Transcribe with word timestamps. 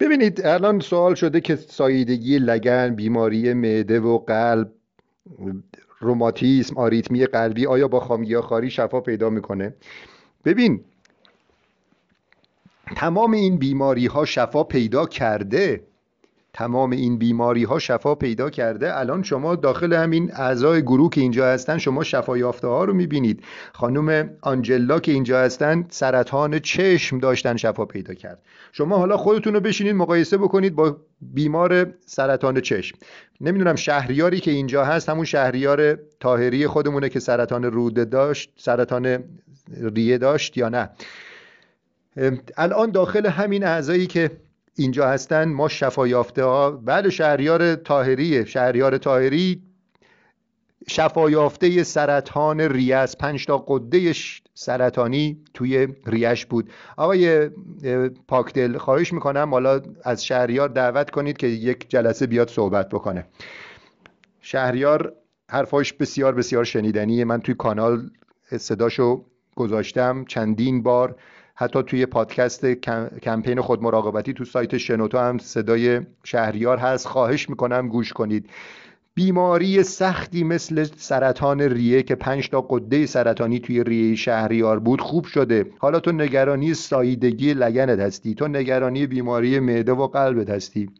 ببینید 0.00 0.46
الان 0.46 0.80
سوال 0.80 1.14
شده 1.14 1.40
که 1.40 1.56
ساییدگی 1.56 2.38
لگن 2.38 2.94
بیماری 2.94 3.54
معده 3.54 4.00
و 4.00 4.18
قلب 4.18 4.72
روماتیسم 5.98 6.78
آریتمی 6.78 7.26
قلبی 7.26 7.66
آیا 7.66 7.88
با 7.88 8.00
خامگیاخواری 8.00 8.70
شفا 8.70 9.00
پیدا 9.00 9.30
می‌کنه؟ 9.30 9.74
ببین 10.44 10.84
تمام 12.96 13.32
این 13.32 13.56
بیماری 13.56 14.06
ها 14.06 14.24
شفا 14.24 14.64
پیدا 14.64 15.06
کرده. 15.06 15.86
تمام 16.56 16.90
این 16.90 17.18
بیماری 17.18 17.64
ها 17.64 17.78
شفا 17.78 18.14
پیدا 18.14 18.50
کرده. 18.50 18.98
الان 18.98 19.22
شما 19.22 19.56
داخل 19.56 19.92
همین 19.92 20.30
اعضای 20.34 20.82
گروه 20.82 21.10
که 21.10 21.20
اینجا 21.20 21.46
هستن 21.46 21.78
شما 21.78 22.04
شفا 22.04 22.38
یافته 22.38 22.66
ها 22.66 22.84
رو 22.84 22.94
می‌بینید. 22.94 23.42
خانم 23.72 24.30
آنجلا 24.40 25.00
که 25.00 25.12
اینجا 25.12 25.40
هستن 25.40 25.84
سرطان 25.88 26.58
چشم 26.58 27.18
داشتن 27.18 27.56
شفا 27.56 27.84
پیدا 27.84 28.14
کرد. 28.14 28.42
شما 28.72 28.98
حالا 28.98 29.16
خودتون 29.16 29.54
رو 29.54 29.60
بشینید 29.60 29.94
مقایسه 29.94 30.36
بکنید 30.36 30.74
با 30.74 30.96
بیمار 31.20 31.86
سرطان 32.06 32.60
چشم. 32.60 32.98
نمی‌دونم 33.40 33.74
شهریاری 33.74 34.40
که 34.40 34.50
اینجا 34.50 34.84
هست 34.84 35.08
همون 35.08 35.24
شهریار 35.24 35.98
تاهری 36.20 36.66
خودمونه 36.66 37.08
که 37.08 37.20
سرطان 37.20 37.64
روده 37.64 38.04
داشت 38.04 38.52
سرطان 38.56 39.24
ریه 39.94 40.18
داشت 40.18 40.56
یا 40.56 40.68
نه. 40.68 40.90
الان 42.56 42.90
داخل 42.90 43.26
همین 43.26 43.64
اعضایی 43.64 44.06
که 44.06 44.30
اینجا 44.76 45.08
هستن 45.08 45.48
ما 45.48 45.68
شفا 45.68 46.06
یافته 46.06 46.44
ها 46.44 46.70
بعد 46.70 47.08
شهریار 47.08 47.74
تاهری 47.74 48.46
شهریار 48.46 48.98
تاهری 48.98 49.62
شفا 50.88 51.30
یافته 51.30 51.82
سرطان 51.82 52.60
ریه 52.60 53.06
پنج 53.20 53.46
تا 53.46 53.58
قده 53.58 54.12
سرطانی 54.54 55.38
توی 55.54 55.88
ریش 56.06 56.46
بود. 56.46 56.70
آقای 56.96 57.50
پاکدل 58.28 58.78
خواهش 58.78 59.12
می‌کنم 59.12 59.48
حالا 59.50 59.80
از 60.04 60.24
شهریار 60.24 60.68
دعوت 60.68 61.10
کنید 61.10 61.36
که 61.36 61.46
یک 61.46 61.90
جلسه 61.90 62.26
بیاد 62.26 62.48
صحبت 62.48 62.88
بکنه. 62.88 63.26
شهریار 64.40 65.12
حرفاش 65.50 65.92
بسیار 65.92 66.34
بسیار 66.34 66.64
شنیدنیه. 66.64 67.24
من 67.24 67.40
توی 67.40 67.54
کانال 67.54 68.10
صداشو 68.58 69.24
گذاشتم. 69.56 70.24
چندین 70.24 70.82
بار 70.82 71.16
حتی 71.58 71.82
توی 71.82 72.06
پادکست 72.06 72.66
کمپین 73.22 73.60
خود 73.60 73.82
مراقبتی 73.82 74.32
تو 74.32 74.44
سایت 74.44 74.76
شنوتو 74.76 75.18
هم 75.18 75.38
صدای 75.38 76.00
شهریار 76.24 76.78
هست. 76.78 77.06
خواهش 77.06 77.50
می‌کنم 77.50 77.88
گوش 77.88 78.12
کنید. 78.12 78.50
بیماری 79.14 79.82
سختی 79.82 80.44
مثل 80.44 80.84
سرطان 80.96 81.60
ریه 81.60 82.02
که 82.02 82.14
پنج 82.14 82.50
تا 82.50 82.60
قده 82.60 83.06
سرطانی 83.06 83.60
توی 83.60 83.84
ریه 83.84 84.14
شهریار 84.14 84.78
بود 84.78 85.00
خوب 85.00 85.24
شده. 85.24 85.66
حالا 85.78 86.00
تو 86.00 86.12
نگرانی 86.12 86.74
ساییدگی 86.74 87.54
لگنت 87.54 87.98
هستی. 87.98 88.34
تو 88.34 88.48
نگرانی 88.48 89.06
بیماری 89.06 89.60
معده 89.60 89.92
و 89.92 90.06
قلبت 90.06 90.50
هستی. 90.50 90.90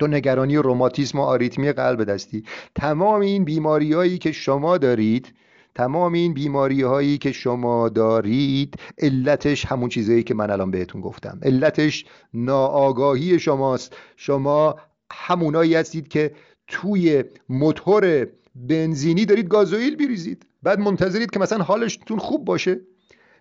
تو 0.00 0.06
نگرانی 0.06 0.56
روماتیسم 0.56 1.18
و 1.18 1.22
آریتمی 1.22 1.72
قلبت 1.72 2.08
هستی. 2.08 2.44
تمام 2.74 3.20
این 3.20 3.44
بیماری 3.44 3.92
هایی 3.92 4.18
که 4.18 4.32
شما 4.32 4.78
دارید 4.78 5.32
تمام 5.78 6.12
این 6.12 6.34
بیماری 6.34 6.82
هایی 6.82 7.18
که 7.18 7.32
شما 7.32 7.88
دارید 7.88 8.74
علتش 8.98 9.66
همون 9.66 9.88
چیزایی 9.88 10.22
که 10.22 10.34
من 10.34 10.50
الان 10.50 10.70
بهتون 10.70 11.00
گفتم. 11.00 11.40
علتش 11.42 12.04
ناآگاهی 12.34 13.38
شماست. 13.38 13.96
شما 14.16 14.76
همونایی 15.12 15.74
هستید 15.74 16.08
که 16.08 16.34
توی 16.66 17.24
موتور 17.48 18.26
بنزینی 18.54 19.24
دارید 19.24 19.48
گازوئیل 19.48 19.96
بیریزید 19.96 20.46
بعد 20.62 20.80
منتظرید 20.80 21.30
که 21.30 21.38
مثلا 21.38 21.64
حالشتون 21.64 22.18
خوب 22.18 22.44
باشه. 22.44 22.80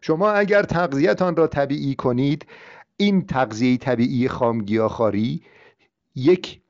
شما 0.02 0.32
اگر 0.32 0.64
تغذیهتان 0.64 1.36
را 1.36 1.48
طبیعی 1.48 1.96
کنید 1.96 2.46
این 2.98 3.26
تغذیه 3.26 3.78
طبیعی 3.78 4.28
خامگیاخواری 4.28 5.42
یک 6.16 6.62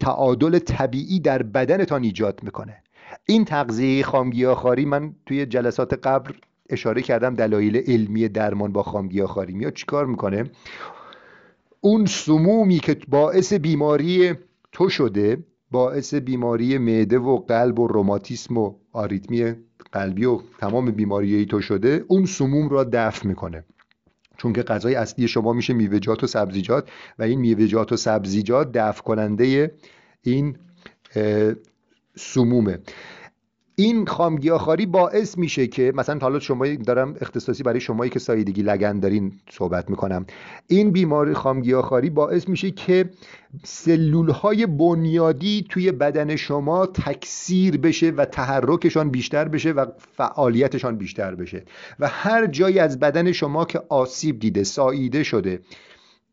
تعادل 0.00 0.58
طبیعی 0.58 1.20
در 1.20 1.42
بدنتان 1.42 2.02
ایجاد 2.02 2.40
می‌کنه. 2.42 2.82
این 3.26 3.44
تغذیه 3.44 4.04
خامگیاخواری 4.04 4.84
من 4.84 5.12
توی 5.26 5.46
جلسات 5.46 6.06
قبل 6.06 6.32
اشاره 6.70 7.02
کردم 7.02 7.34
دلایل 7.34 7.76
علمی 7.76 8.28
درمان 8.28 8.72
با 8.72 8.82
خامگیاخواری. 8.82 9.52
میاد 9.52 9.72
چیکار 9.72 10.06
می‌کنه؟ 10.06 10.50
اون 11.80 12.06
سمومی 12.06 12.78
که 12.78 12.96
باعث 13.08 13.52
بیماری 13.52 14.34
تو 14.72 14.88
شده 14.88 15.44
باعث 15.70 16.14
بیماری 16.14 16.78
معده 16.78 17.18
و 17.18 17.36
قلب 17.36 17.78
و 17.78 17.86
روماتیسم 17.86 18.56
و 18.56 18.74
آریتمی 18.92 19.54
قلبی 19.92 20.24
و 20.24 20.40
تمام 20.58 20.90
بیماری 20.90 21.46
تو 21.46 21.60
شده 21.60 22.04
اون 22.08 22.26
سموم 22.26 22.68
را 22.68 22.84
دفع 22.84 23.26
می‌کنه. 23.26 23.64
چون 24.36 24.52
که 24.52 24.62
غذای 24.62 24.94
اصلی 24.94 25.28
شما 25.28 25.52
میشه 25.52 25.72
میوه‌جات 25.72 26.24
و 26.24 26.26
سبزیجات 26.26 26.90
و 27.18 27.22
این 27.22 27.40
میوه‌جات 27.40 27.92
و 27.92 27.96
سبزیجات 27.96 28.72
دفع 28.72 29.02
کننده 29.02 29.74
این 30.22 30.56
سمومه. 32.16 32.78
این 33.80 34.06
خامگیاخواری 34.06 34.86
باعث 34.86 35.38
میشه 35.38 35.66
که 35.66 35.92
مثلا 35.94 36.18
حالا 36.18 36.38
شما 36.38 36.66
دارم 36.66 37.14
اختصاصی 37.20 37.62
برای 37.62 37.80
شمایی 37.80 38.10
که 38.10 38.18
سایدگی 38.18 38.62
لگن 38.62 39.00
دارین 39.00 39.32
صحبت 39.50 39.90
می‌کنم. 39.90 40.26
این 40.66 40.90
بیماری 40.90 41.34
خامگیاخواری 41.34 42.10
باعث 42.10 42.48
میشه 42.48 42.70
که 42.70 43.10
سلول 43.64 44.30
های 44.30 44.66
بنیادی 44.66 45.66
توی 45.68 45.92
بدن 45.92 46.36
شما 46.36 46.86
تکثیر 46.86 47.78
بشه 47.78 48.10
و 48.10 48.24
تحرکشان 48.24 49.10
بیشتر 49.10 49.48
بشه 49.48 49.72
و 49.72 49.86
فعالیتشان 49.98 50.96
بیشتر 50.96 51.34
بشه. 51.34 51.64
و 52.00 52.08
هر 52.08 52.46
جایی 52.46 52.78
از 52.78 52.98
بدن 52.98 53.32
شما 53.32 53.64
که 53.64 53.82
آسیب 53.88 54.38
دیده 54.38 54.64
ساییده 54.64 55.22
شده 55.22 55.60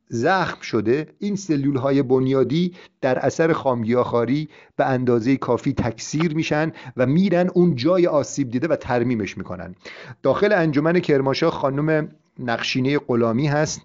زخم 0.09 0.61
شده 0.61 1.07
این 1.19 1.35
سلول 1.35 1.75
های 1.75 2.01
بنیادی 2.01 2.73
در 3.01 3.19
اثر 3.19 3.53
خامگیاخواری 3.53 4.49
به 4.75 4.85
اندازه 4.85 5.37
کافی 5.37 5.73
تکثیر 5.73 6.35
میشن 6.35 6.71
و 6.97 7.05
میرن 7.05 7.49
اون 7.53 7.75
جای 7.75 8.07
آسیب 8.07 8.49
دیده 8.49 8.67
و 8.67 8.75
ترمیمش 8.75 9.37
می‌کنن. 9.37 9.75
داخل 10.23 10.53
انجمن 10.53 10.99
کرماشا 10.99 11.51
خانم 11.51 12.11
نقشینه 12.39 12.99
غلامی 12.99 13.47
هست. 13.47 13.81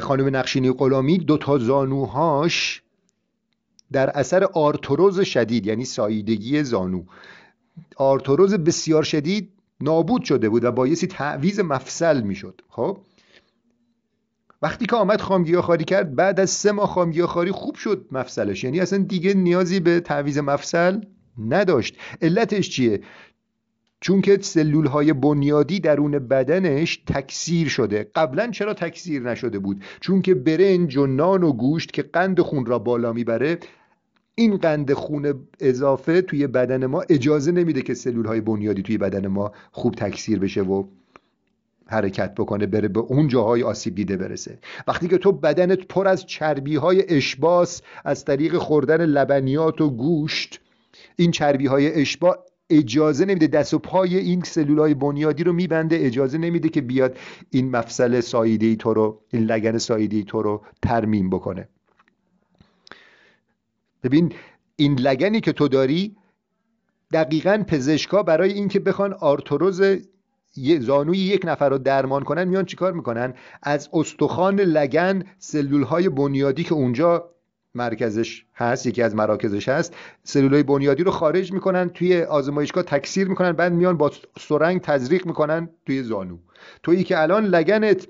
خانم 0.00 0.36
نقشینه 0.36 0.72
غلامی 0.72 1.18
دو 1.18 1.38
تا 1.38 1.58
زانوهاش 1.58 2.82
در 3.92 4.10
اثر 4.10 4.44
آرتروز 4.44 5.20
شدید 5.20 5.66
یعنی 5.66 5.84
ساییدگی 5.84 6.62
زانو. 6.62 7.02
آرتروز 7.96 8.54
بسیار 8.54 9.02
شدید 9.02 9.48
نابود 9.80 10.22
شده 10.22 10.48
بود 10.48 10.64
و 10.64 10.72
بایستی 10.72 11.06
تعویز 11.06 11.60
مفصل 11.60 12.20
می‌شد. 12.20 12.62
خب؟ 12.68 12.98
وقتی 14.62 14.86
که 14.86 14.96
آمد 14.96 15.20
خاری 15.20 15.84
کرد 15.84 16.14
بعد 16.14 16.40
از 16.40 16.50
سه 16.50 16.72
ماه 16.72 17.26
خاری 17.26 17.52
خوب 17.52 17.74
شد 17.74 18.06
مفصلش. 18.12 18.64
یعنی 18.64 18.80
اصلا 18.80 18.98
دیگه 18.98 19.34
نیازی 19.34 19.80
به 19.80 20.00
تعویز 20.00 20.38
مفصل 20.38 21.00
نداشت. 21.48 21.96
علتش 22.22 22.70
چیه؟ 22.70 23.00
چون 24.00 24.20
که 24.20 24.38
سلول 24.40 24.86
های 24.86 25.12
بنیادی 25.12 25.80
درون 25.80 26.18
بدنش 26.18 27.02
تکثیر 27.06 27.68
شده. 27.68 28.10
قبلا 28.14 28.50
چرا 28.50 28.74
تکثیر 28.74 29.22
نشده 29.22 29.58
بود؟ 29.58 29.84
چون 30.00 30.22
که 30.22 30.34
برنج 30.34 30.96
و 30.96 31.06
نان 31.06 31.42
و 31.42 31.52
گوشت 31.52 31.92
که 31.92 32.02
قند 32.02 32.40
خون 32.40 32.66
را 32.66 32.78
بالا 32.78 33.12
می‌بره 33.12 33.58
این 34.34 34.56
قند 34.56 34.92
خون 34.92 35.46
اضافه 35.60 36.22
توی 36.22 36.46
بدن 36.46 36.86
ما 36.86 37.04
اجازه 37.08 37.52
نمیده 37.52 37.82
که 37.82 37.94
سلول 37.94 38.26
های 38.26 38.40
بنیادی 38.40 38.82
توی 38.82 38.98
بدن 38.98 39.26
ما 39.26 39.52
خوب 39.72 39.94
تکثیر 39.94 40.38
بشه 40.38 40.62
و 40.62 40.84
حرکت 41.92 42.34
بکنه 42.34 42.66
بره 42.66 42.88
به 42.88 43.00
اون 43.00 43.28
جاهای 43.28 43.62
آسیب 43.62 43.94
دیده 43.94 44.16
برسه. 44.16 44.58
وقتی 44.86 45.08
که 45.08 45.18
تو 45.18 45.32
بدنت 45.32 45.78
پر 45.78 46.08
از 46.08 46.26
چربی 46.26 46.76
های 46.76 47.16
اشباس 47.16 47.82
از 48.04 48.24
طریق 48.24 48.56
خوردن 48.56 49.06
لبنیات 49.06 49.80
و 49.80 49.90
گوشت 49.90 50.60
این 51.16 51.30
چربی 51.30 51.66
های 51.66 52.00
اشبا 52.00 52.38
اجازه 52.70 53.24
نمیده 53.24 53.46
دست 53.46 53.74
و 53.74 53.78
پای 53.78 54.16
این 54.16 54.42
سلول 54.42 54.78
های 54.78 54.94
بنیادی 54.94 55.44
رو 55.44 55.52
میبنده 55.52 55.96
اجازه 56.00 56.38
نمیده 56.38 56.68
که 56.68 56.80
بیاد 56.80 57.18
این 57.50 57.70
مفصل 57.70 58.20
ساییده 58.20 58.66
ای 58.66 58.76
تو 58.76 58.94
رو 58.94 59.20
این 59.32 59.44
لگن 59.44 59.78
ساییده 59.78 60.16
ای 60.16 60.24
تو 60.24 60.42
رو 60.42 60.62
ترمیم 60.82 61.30
بکنه. 61.30 61.68
ببین 64.02 64.32
این 64.76 64.98
لگنی 64.98 65.40
که 65.40 65.52
تو 65.52 65.68
داری 65.68 66.16
دقیقا 67.12 67.64
پزشکا 67.66 68.22
برای 68.22 68.52
اینکه 68.52 68.80
بخوان 68.80 69.12
آرتروز 69.12 69.82
زانوی 70.80 71.18
یک 71.18 71.42
نفر 71.44 71.68
رو 71.68 71.78
درمان 71.78 72.22
کنن 72.22 72.44
میان 72.44 72.64
چیکار 72.64 72.92
می‌کنن؟ 72.92 73.34
از 73.62 73.88
استخوان 73.92 74.60
لگن 74.60 75.24
سلول 75.38 75.82
های 75.82 76.08
بنیادی 76.08 76.64
که 76.64 76.74
اونجا 76.74 77.28
مرکزش 77.74 78.44
هست 78.54 78.86
یکی 78.86 79.02
از 79.02 79.14
مراکزش 79.14 79.68
هست 79.68 79.96
سلول 80.24 80.52
های 80.52 80.62
بنیادی 80.62 81.02
رو 81.02 81.10
خارج 81.10 81.52
می‌کنن 81.52 81.88
توی 81.88 82.22
آزمایشگاه 82.22 82.84
تکثیر 82.84 83.28
می‌کنن 83.28 83.52
بعد 83.52 83.72
میان 83.72 83.96
با 83.96 84.12
سرنگ 84.38 84.80
تزریق 84.80 85.26
می‌کنن 85.26 85.68
توی 85.86 86.02
زانو. 86.02 86.38
تویی 86.82 87.04
که 87.04 87.22
الان 87.22 87.44
لگنت 87.44 88.08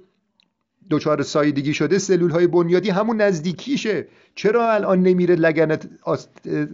دچار 0.90 1.22
سایدگی 1.22 1.74
شده 1.74 1.98
سلول 1.98 2.30
های 2.30 2.46
بنیادی 2.46 2.90
همون 2.90 3.20
نزدیکیشه. 3.20 4.06
چرا 4.34 4.72
الان 4.72 5.02
نمیره 5.02 5.34
لگنت 5.34 5.88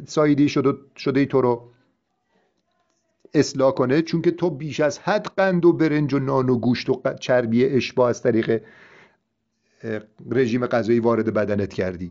سایدی 0.06 0.48
شده 0.48 0.72
شده 0.96 1.26
تو 1.26 1.40
رو؟ 1.40 1.70
اصلاح 3.34 3.72
کنه 3.72 4.02
چون 4.02 4.22
که 4.22 4.30
تو 4.30 4.50
بیش 4.50 4.80
از 4.80 4.98
حد 4.98 5.26
قند 5.36 5.64
و 5.64 5.72
برنج 5.72 6.14
و 6.14 6.19
نان 6.19 6.48
و 6.48 6.58
گوشت 6.58 6.90
و 6.90 7.02
چربی 7.20 7.64
اشبا 7.64 8.08
از 8.08 8.22
طریق 8.22 8.62
رژیم 10.30 10.66
غذایی 10.66 11.00
وارد 11.00 11.34
بدنت 11.34 11.72
کردی. 11.72 12.10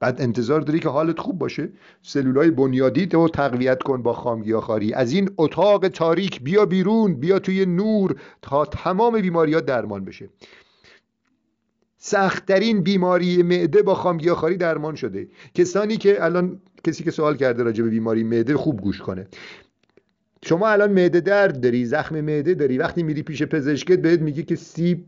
بعد 0.00 0.20
انتظار 0.20 0.60
داری 0.60 0.80
که 0.80 0.88
حالت 0.88 1.18
خوب 1.20 1.38
باشه. 1.38 1.68
سلولای 2.02 2.50
بنیادی 2.50 3.06
رو 3.06 3.28
تقویت 3.28 3.82
کن 3.82 4.02
با 4.02 4.12
خامگیاخواری 4.12 4.92
از 4.92 5.12
این 5.12 5.30
اتاق 5.36 5.88
تاریک 5.88 6.42
بیا 6.42 6.66
بیرون 6.66 7.14
بیا 7.14 7.38
توی 7.38 7.66
نور 7.66 8.20
تا 8.42 8.64
تمام 8.64 9.20
بیماری 9.20 9.54
ها 9.54 9.60
درمان 9.60 10.04
بشه. 10.04 10.28
سختترین 11.98 12.82
بیماری 12.82 13.42
معده 13.42 13.82
با 13.82 13.94
خامگیاخواری 13.94 14.56
درمان 14.56 14.94
شده. 14.94 15.28
کسانی 15.54 15.96
که 15.96 16.24
الان 16.24 16.60
کسی 16.84 17.04
که 17.04 17.10
سوال 17.10 17.36
کرده 17.36 17.62
راجع 17.62 17.84
به 17.84 17.90
بیماری 17.90 18.24
معده 18.24 18.56
خوب 18.56 18.80
گوش 18.80 18.98
کنه. 18.98 19.26
شما 20.42 20.68
الان 20.68 20.92
معده 20.92 21.20
درد 21.20 21.60
داری 21.60 21.84
زخم 21.84 22.20
معده 22.20 22.54
داری 22.54 22.78
وقتی 22.78 23.02
میری 23.02 23.22
پیش 23.22 23.42
پزشکت 23.42 23.98
بهت 23.98 24.20
میگه 24.20 24.42
که 24.42 24.56
سیب 24.56 25.06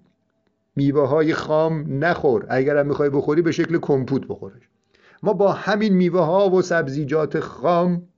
میوه 0.76 1.08
های 1.08 1.34
خام 1.34 2.04
نخور. 2.04 2.46
اگر 2.48 2.76
هم 2.76 2.86
می‌خوای 2.86 3.10
بخوری 3.10 3.42
به 3.42 3.52
شکل 3.52 3.78
کمپوت 3.78 4.26
بخورش. 4.26 4.62
ما 5.22 5.32
با 5.32 5.52
همین 5.52 5.94
میوه 5.94 6.20
ها 6.20 6.50
و 6.50 6.62
سبزیجات 6.62 7.40
خام 7.40 8.08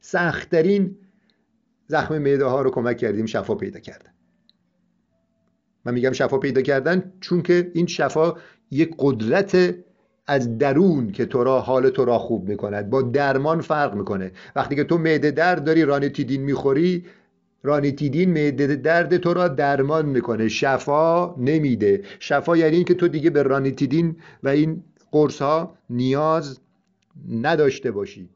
سختترین 0.00 0.96
زخم 1.86 2.18
معده 2.18 2.44
ها 2.44 2.62
رو 2.62 2.70
کمک 2.70 2.96
کردیم 2.96 3.26
شفا 3.26 3.54
پیدا 3.54 3.80
کردن. 3.80 4.10
من 5.84 5.94
میگم 5.94 6.12
شفا 6.12 6.38
پیدا 6.38 6.62
کردن 6.62 7.12
چون 7.20 7.42
که 7.42 7.70
این 7.74 7.86
شفا 7.86 8.34
یک 8.70 8.94
قدرت 8.98 9.74
از 10.28 10.58
درون 10.58 11.10
که 11.10 11.26
تو 11.26 11.44
را 11.44 11.60
حال 11.60 11.88
تو 11.90 12.04
را 12.04 12.18
خوب 12.18 12.48
می‌کند. 12.48 12.90
با 12.90 13.02
درمان 13.02 13.60
فرق 13.60 13.94
می‌کنه. 13.94 14.32
وقتی 14.56 14.76
که 14.76 14.84
تو 14.84 14.98
معده 14.98 15.30
درد 15.30 15.64
داری 15.64 15.84
رانیتیدین 15.84 16.42
می‌خوری 16.42 17.04
رانیتیدین 17.62 18.30
معده 18.30 18.76
درد 18.76 19.16
تو 19.16 19.34
را 19.34 19.48
درمان 19.48 20.06
می‌کنه. 20.06 20.48
شفا 20.48 21.34
نمیده. 21.34 22.02
شفا 22.18 22.56
یعنی 22.56 22.76
این 22.76 22.84
که 22.84 22.94
تو 22.94 23.08
دیگه 23.08 23.30
به 23.30 23.42
رانیتیدین 23.42 24.16
و 24.42 24.48
این 24.48 24.84
قرص 25.12 25.42
ها 25.42 25.74
نیاز 25.90 26.60
نداشته 27.30 27.90
باشی. 27.90 28.28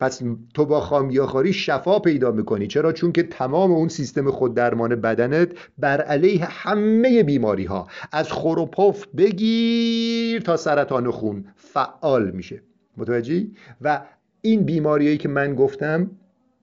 پس 0.00 0.22
تو 0.54 0.64
با 0.64 0.80
خامگیاخواری 0.80 1.52
شفا 1.52 1.98
پیدا 1.98 2.30
می‌کنی. 2.30 2.66
چرا؟ 2.66 2.92
چون 2.92 3.12
که 3.12 3.22
تمام 3.22 3.72
اون 3.72 3.88
سیستم 3.88 4.30
خود 4.30 4.54
درمان 4.54 4.94
بدنت 4.94 5.48
بر 5.78 6.00
علیه 6.00 6.44
همه 6.44 7.22
بیماری 7.22 7.64
ها 7.64 7.86
از 8.12 8.32
خروپف 8.32 9.06
بگیر 9.16 10.42
تا 10.42 10.56
سرطان 10.56 11.10
خون 11.10 11.44
فعال 11.56 12.30
میشه. 12.30 12.62
متوجهی؟ 12.96 13.52
و 13.80 14.00
این 14.40 14.64
بیماریایی 14.64 15.18
که 15.18 15.28
من 15.28 15.54
گفتم 15.54 16.10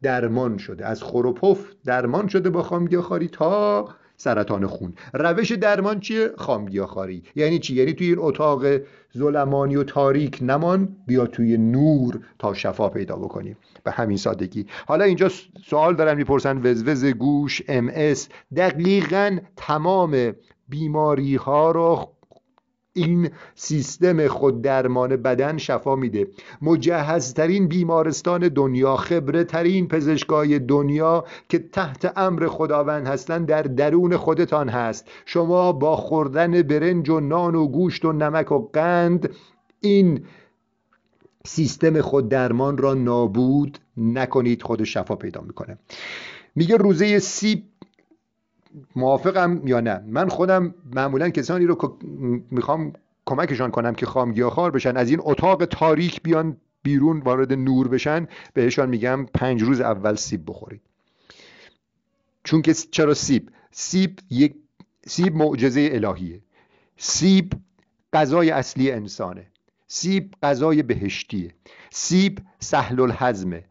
درمان 0.02 0.58
شده. 0.58 0.86
از 0.86 1.04
خروپف 1.04 1.76
درمان 1.86 2.28
شده 2.28 2.50
با 2.50 2.64
خامگیاخواری 2.64 3.28
تا 3.28 3.90
سرطان 4.24 4.68
خون. 4.68 4.94
روش 5.14 5.52
درمان 5.52 6.00
چیه؟ 6.00 6.30
خامگیاخواری 6.38 7.24
یعنی 7.36 7.60
چی؟ 7.60 7.76
یعنی 7.76 7.94
توی 7.94 8.08
این 8.08 8.20
اتاق 8.20 8.66
ظلمانی 9.18 9.76
و 9.76 9.84
تاریک 9.84 10.40
نمان 10.42 10.96
بیا 11.08 11.26
توی 11.26 11.58
نور 11.58 12.20
تا 12.40 12.54
شفا 12.54 12.90
پیدا 12.90 13.16
بکنیم. 13.16 13.58
به 13.84 13.92
همین 13.92 14.18
سادگی. 14.18 14.66
حالا 14.88 15.04
اینجا 15.04 15.30
سوال 15.66 15.96
دارن 15.96 16.18
می‌پرسن 16.18 16.58
وزوز 16.58 17.06
گوش 17.06 17.62
ام 17.68 17.92
اس 17.94 18.30
دقیقا 18.56 19.38
تمام 19.58 20.34
بیماری 20.70 21.36
ها 21.36 21.72
رو 21.72 22.14
این 22.94 23.30
سیستم 23.56 24.28
خود 24.28 24.62
درمان 24.62 25.16
بدن 25.16 25.58
شفا 25.58 25.96
میده. 25.96 26.28
مجهزترین 26.62 27.68
بیمارستان 27.68 28.48
دنیا 28.48 28.96
خبره 28.96 29.44
ترین 29.44 29.88
پزشکای 29.88 30.60
دنیا 30.60 31.26
که 31.50 31.60
تحت 31.60 32.18
امر 32.18 32.48
خداوند 32.48 33.08
هستند 33.08 33.48
در 33.48 33.62
درون 33.62 34.18
خودتان 34.18 34.70
هست. 34.70 35.08
شما 35.26 35.72
با 35.72 35.96
خوردن 35.96 36.62
برنج 36.62 37.10
و 37.10 37.20
نان 37.20 37.56
و 37.56 37.68
گوشت 37.68 38.06
و 38.06 38.12
نمک 38.12 38.52
و 38.52 38.70
قند 38.74 39.30
این 39.80 40.26
سیستم 41.46 42.02
خود 42.02 42.30
درمان 42.30 42.78
را 42.78 42.94
نابود 42.94 43.80
نکنید 43.98 44.62
خود 44.62 44.84
شفا 44.84 45.16
پیدا 45.16 45.42
می‌کنه. 45.42 45.78
میگه 46.56 46.78
روزه 46.78 47.20
سیب 47.20 47.64
موافقم 48.96 49.68
یا 49.68 49.80
نه. 49.80 50.04
من 50.08 50.30
خودم 50.30 50.76
معمولا 50.96 51.30
کسانی 51.30 51.66
رو 51.66 51.98
می‌خوام 52.52 52.94
کمکشان 53.26 53.72
کنم 53.72 53.94
که 53.94 54.06
خامگیاخوار 54.06 54.72
بشن. 54.72 54.98
از 54.98 55.10
این 55.10 55.20
اتاق 55.24 55.66
تاریک 55.66 56.22
بیان 56.22 56.58
بیرون 56.84 57.20
وارد 57.20 57.54
نور 57.54 57.88
بشن 57.88 58.28
بهشان 58.54 58.90
میگم 58.90 59.26
پنج 59.34 59.62
روز 59.62 59.82
اول 59.82 60.16
سیب 60.16 60.44
بخورید. 60.48 60.82
چون 62.44 62.62
که 62.62 62.74
چرا 62.74 63.14
سیب؟ 63.14 63.50
سیب 63.72 64.20
یک 64.30 64.56
سیب 65.08 65.36
معجزه 65.36 65.90
الهیه. 65.94 66.42
سیب 66.98 67.54
غذای 68.14 68.50
اصلی 68.50 68.92
انسانه. 68.92 69.48
سیب 69.88 70.36
غذای 70.44 70.84
بهشتیه. 70.84 71.54
سیب 71.90 72.40
سهل 72.60 73.00
الهضمه 73.00 73.64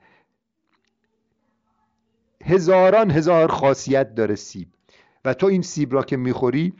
هزاران 2.44 3.10
هزار 3.10 3.48
خاصیت 3.48 4.14
داره 4.14 4.34
سیب. 4.34 4.68
و 5.24 5.34
تو 5.34 5.46
این 5.46 5.62
سیب 5.62 5.94
را 5.94 6.02
که 6.02 6.16
می‌خوری 6.16 6.72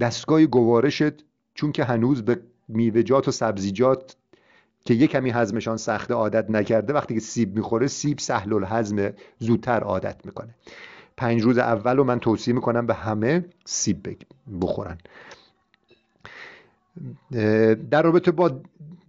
دستگاه 0.00 0.46
گوارشت 0.46 1.24
چون 1.54 1.72
که 1.72 1.84
هنوز 1.84 2.22
به 2.22 2.40
میوهجات 2.68 3.28
و 3.28 3.30
سبزیجات 3.30 4.16
که 4.84 4.94
یک 4.94 5.10
کمی 5.10 5.30
هضمشان 5.30 5.76
سخت 5.76 6.10
عادت 6.10 6.50
نکرده 6.50 6.92
وقتی 6.92 7.14
که 7.14 7.20
سیب 7.20 7.56
می‌خوره 7.56 7.86
سیب 7.86 8.18
سهل 8.18 8.52
الهضم 8.52 9.12
زودتر 9.38 9.80
عادت 9.80 10.26
می‌کنه. 10.26 10.54
پنج 11.16 11.42
روز 11.42 11.58
اول 11.58 11.96
رو 11.96 12.04
من 12.04 12.18
توصیه 12.18 12.54
می‌کنم 12.54 12.86
به 12.86 12.94
همه 12.94 13.44
سیب 13.64 14.18
بخورن. 14.60 14.98
در 17.90 18.02
رابطه 18.02 18.30
با 18.30 18.60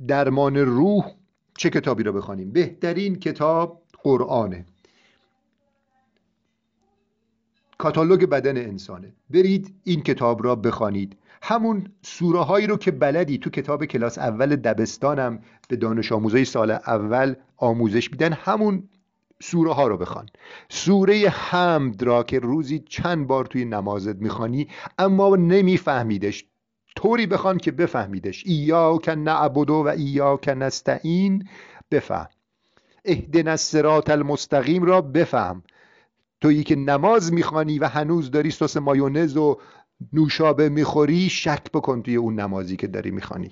درمان 0.08 0.58
روح 0.58 1.12
چه 1.58 1.70
کتابی 1.70 2.04
رو 2.04 2.14
بخوانیم؟ 2.14 2.52
بهترین 2.52 3.16
کتاب 3.16 3.82
قرآنه. 4.04 4.66
کاتالوگ 7.82 8.26
بدن 8.26 8.58
انسانه. 8.58 9.14
برید 9.30 9.76
این 9.84 10.02
کتاب 10.02 10.44
را 10.44 10.56
بخوانید. 10.56 11.18
همون 11.42 11.88
سوره 12.02 12.40
هایی 12.40 12.68
رو 12.68 12.78
که 12.78 12.92
بلدی 12.92 13.38
تو 13.38 13.50
کتاب 13.50 13.86
کلاس 13.86 14.18
اول 14.18 14.56
دبستانم 14.56 15.40
به 15.70 15.76
دانش 15.76 16.12
آموزای 16.12 16.46
سال 16.46 16.72
اول 16.72 17.36
آموزش 17.58 18.12
میدن 18.12 18.34
همون 18.34 18.84
سوره 19.42 19.74
ها 19.74 19.88
رو 19.88 19.98
بخوان. 19.98 20.26
سوره 20.70 21.30
حمد 21.30 22.04
را 22.04 22.24
که 22.24 22.40
روزی 22.40 22.80
چند 22.80 23.28
بار 23.28 23.46
توی 23.46 23.66
نمازت 23.66 24.16
می‌خوانی 24.16 24.68
اما 24.98 25.36
نمیفهمیدش. 25.36 26.46
طوری 26.96 27.28
بخوان 27.28 27.58
که 27.58 27.72
بفهمیدش. 27.72 28.44
ایاک 28.46 29.10
نعبدو 29.10 29.74
و 29.74 29.88
ایاک 29.88 30.50
نستعین. 30.50 31.48
بفهم. 31.92 32.30
اهدنا 33.06 33.52
الصراط 33.52 34.10
المستقیم 34.10 34.84
را 34.84 35.02
بفهم. 35.02 35.64
تویی 36.42 36.64
که 36.64 36.76
نماز 36.76 37.34
می‌خوانی 37.34 37.80
و 37.80 37.88
هنوز 37.88 38.32
داری 38.32 38.52
سس 38.52 38.78
مایونز 38.78 39.38
و 39.38 39.60
نوشابه 40.14 40.70
می‌خوری 40.70 41.30
شک 41.30 41.72
بکن 41.72 42.02
توی 42.02 42.16
اون 42.16 42.40
نمازی 42.40 42.76
که 42.76 42.88
داری 42.88 43.12
می‌خوانی. 43.12 43.52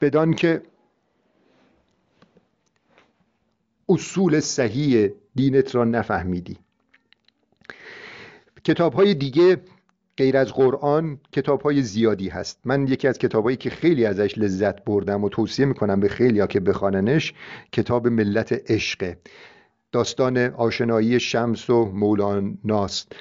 بدان 0.00 0.34
که 0.34 0.62
اصول 3.88 4.40
صحیح 4.40 5.10
دینت 5.34 5.74
را 5.74 5.84
نفهمیدی. 5.84 6.58
کتاب 8.64 8.92
های 8.94 9.14
دیگه 9.14 9.60
غیر 10.16 10.36
از 10.36 10.52
قرآن 10.52 11.20
کتاب 11.32 11.62
های 11.62 11.82
زیادی 11.82 12.28
هست. 12.28 12.60
من 12.64 12.88
یکی 12.88 13.08
از 13.08 13.18
کتابهایی 13.18 13.56
که 13.56 13.70
خیلی 13.70 14.06
ازش 14.06 14.38
لذت 14.38 14.84
بردم 14.84 15.24
و 15.24 15.28
توصیه 15.28 15.66
می‌کنم 15.66 16.00
به 16.00 16.08
خیلی 16.08 16.46
که 16.46 16.60
بخواننش 16.60 17.32
کتاب 17.72 18.08
ملت 18.08 18.70
عشقه 18.70 19.18
داستان 19.94 20.38
آشنایی 20.38 21.20
شمس 21.20 21.70
و 21.70 21.84
مولاناست. 21.84 23.12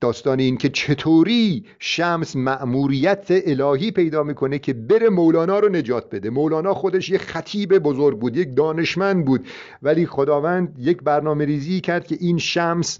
داستان 0.00 0.40
این 0.40 0.56
که 0.56 0.68
چطوری 0.68 1.64
شمس 1.78 2.36
مأموریت 2.36 3.26
الهی 3.30 3.90
پیدا 3.90 4.22
می‌کنه 4.22 4.58
که 4.58 4.72
بره 4.72 5.08
مولانا 5.08 5.58
رو 5.58 5.68
نجات 5.68 6.10
بده. 6.10 6.30
مولانا 6.30 6.74
خودش 6.74 7.08
یک 7.08 7.20
خطیب 7.20 7.78
بزرگ 7.78 8.18
بود 8.18 8.36
یک 8.36 8.56
دانشمند 8.56 9.24
بود. 9.24 9.46
ولی 9.82 10.06
خداوند 10.06 10.76
یک 10.78 11.02
برنامه 11.02 11.44
ریزی 11.44 11.80
کرد 11.80 12.06
که 12.06 12.16
این 12.20 12.38
شمس 12.38 12.98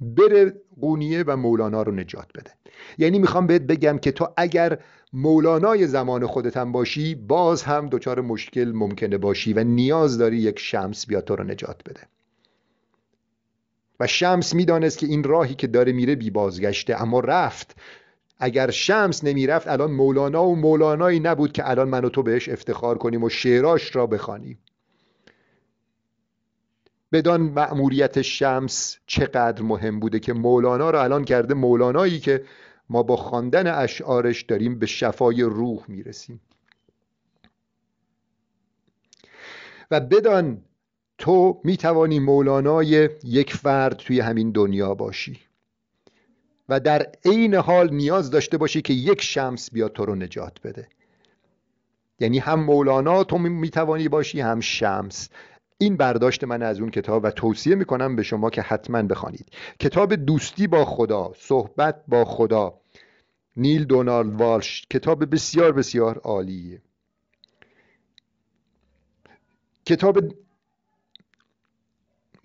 بره 0.00 0.52
قونیه 0.80 1.24
و 1.26 1.36
مولانا 1.36 1.82
رو 1.82 1.92
نجات 1.92 2.26
بده. 2.34 2.50
یعنی 2.98 3.18
می‌خوام 3.18 3.46
بهت 3.46 3.62
بگم 3.62 3.98
که 3.98 4.12
تو 4.12 4.28
اگر 4.36 4.78
مولانای 5.12 5.86
زمان 5.86 6.26
خودت 6.26 6.56
هم 6.56 6.72
باشی 6.72 7.14
باز 7.14 7.62
هم 7.62 7.88
دچار 7.88 8.20
مشکل 8.20 8.72
ممکنه 8.74 9.18
باشی 9.18 9.52
و 9.52 9.64
نیاز 9.64 10.18
داری 10.18 10.36
یک 10.36 10.58
شمس 10.58 11.06
بیا 11.06 11.20
تو 11.20 11.36
رو 11.36 11.44
نجات 11.44 11.80
بده. 11.86 12.00
و 14.02 14.06
شمس 14.06 14.54
می‌دانست 14.54 14.98
که 14.98 15.06
این 15.06 15.24
راهی 15.24 15.54
که 15.54 15.66
داره 15.66 15.92
میره 15.92 16.14
بی 16.14 16.30
بازگشته. 16.30 17.02
اما 17.02 17.20
رفت. 17.20 17.76
اگر 18.38 18.70
شمس 18.70 19.24
نمی‌رفت 19.24 19.68
الان 19.68 19.90
مولانا 19.90 20.44
و 20.44 20.56
مولانایی 20.56 21.20
نبود 21.20 21.52
که 21.52 21.70
الان 21.70 21.88
من 21.88 22.04
و 22.04 22.08
تو 22.08 22.22
بهش 22.22 22.48
افتخار 22.48 22.98
کنیم 22.98 23.24
و 23.24 23.28
شعراش 23.28 23.96
را 23.96 24.06
بخوانیم. 24.06 24.58
بدان 27.12 27.40
مأموریت 27.40 28.22
شمس 28.22 28.98
چقدر 29.06 29.62
مهم 29.62 30.00
بوده 30.00 30.20
که 30.20 30.32
مولانا 30.32 30.90
رو 30.90 30.98
الان 30.98 31.24
کرده 31.24 31.54
مولانایی 31.54 32.20
که 32.20 32.44
ما 32.88 33.02
با 33.02 33.16
خواندن 33.16 33.66
اشعارش 33.66 34.42
داریم 34.42 34.78
به 34.78 34.86
شفای 34.86 35.42
روح 35.42 35.84
می‌رسیم. 35.88 36.40
و 39.90 40.00
بدان 40.00 40.64
تو 41.22 41.60
می‌توانی 41.64 42.18
مولانای 42.18 43.08
یک 43.24 43.54
فرد 43.54 43.96
توی 43.96 44.20
همین 44.20 44.50
دنیا 44.50 44.94
باشی 44.94 45.38
و 46.68 46.80
در 46.80 47.06
عین 47.24 47.54
حال 47.54 47.94
نیاز 47.94 48.30
داشته 48.30 48.58
باشی 48.58 48.82
که 48.82 48.92
یک 48.92 49.22
شمس 49.22 49.70
بیاد 49.70 49.92
تو 49.92 50.04
رو 50.04 50.14
نجات 50.14 50.60
بده. 50.64 50.88
یعنی 52.20 52.38
هم 52.38 52.60
مولانا 52.60 53.24
تو 53.24 53.38
می‌توانی 53.38 54.08
باشی 54.08 54.40
هم 54.40 54.60
شمس. 54.60 55.28
این 55.78 55.96
برداشت 55.96 56.44
من 56.44 56.62
از 56.62 56.80
اون 56.80 56.90
کتاب 56.90 57.24
و 57.24 57.30
توصیه 57.30 57.74
می‌کنم 57.74 58.16
به 58.16 58.22
شما 58.22 58.50
که 58.50 58.62
حتما 58.62 59.02
بخوانید. 59.02 59.48
کتاب 59.80 60.14
دوستی 60.14 60.66
با 60.66 60.84
خدا 60.84 61.32
صحبت 61.36 62.02
با 62.08 62.24
خدا. 62.24 62.74
نیل 63.56 63.84
دونالد 63.84 64.40
والش 64.40 64.86
کتاب 64.90 65.34
بسیار 65.34 65.72
بسیار 65.72 66.18
عالیه. 66.18 66.82
کتاب 69.86 70.18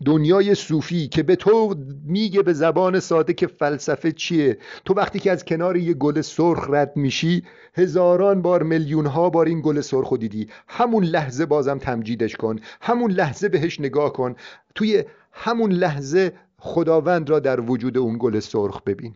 دنیای 0.06 0.56
صوفی 0.56 1.08
که 1.08 1.24
به 1.24 1.36
تو 1.36 1.75
میگه 2.06 2.42
به 2.42 2.54
زبان 2.54 3.00
ساده 3.00 3.34
که 3.34 3.48
فلسفه 3.48 4.12
چیه؟ 4.12 4.58
تو 4.86 4.94
وقتی 4.94 5.20
که 5.20 5.32
از 5.32 5.46
کنار 5.46 5.77
یه 5.77 5.94
گل 5.94 6.22
سرخ 6.22 6.70
رد 6.70 6.98
میشی 6.98 7.44
هزاران 7.74 8.42
بار 8.42 8.63
میلیون 8.63 9.06
ها 9.06 9.30
بار 9.30 9.46
این 9.46 9.62
گل 9.62 9.82
سرخ 9.82 10.13
دیدی. 10.13 10.48
همون 10.68 11.04
لحظه 11.04 11.46
بازم 11.46 11.77
تمجیدش 11.77 12.36
کن. 12.36 12.60
همون 12.82 13.12
لحظه 13.12 13.50
بهش 13.50 13.80
نگاه 13.80 14.13
کن. 14.13 14.36
توی 14.75 15.04
همون 15.32 15.72
لحظه 15.72 16.34
خداوند 16.60 17.30
را 17.30 17.39
در 17.39 17.62
وجود 17.62 17.98
اون 17.98 18.18
گل 18.20 18.39
سرخ 18.39 18.82
ببین. 18.82 19.16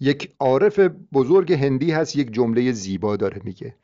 یک 0.00 0.32
عارف 0.40 0.78
بزرگ 1.12 1.52
هندی 1.52 1.90
هست 1.90 2.16
یک 2.16 2.32
جمله 2.32 2.72
زیبا 2.72 3.16
داره 3.16 3.40
میگه. 3.44 3.74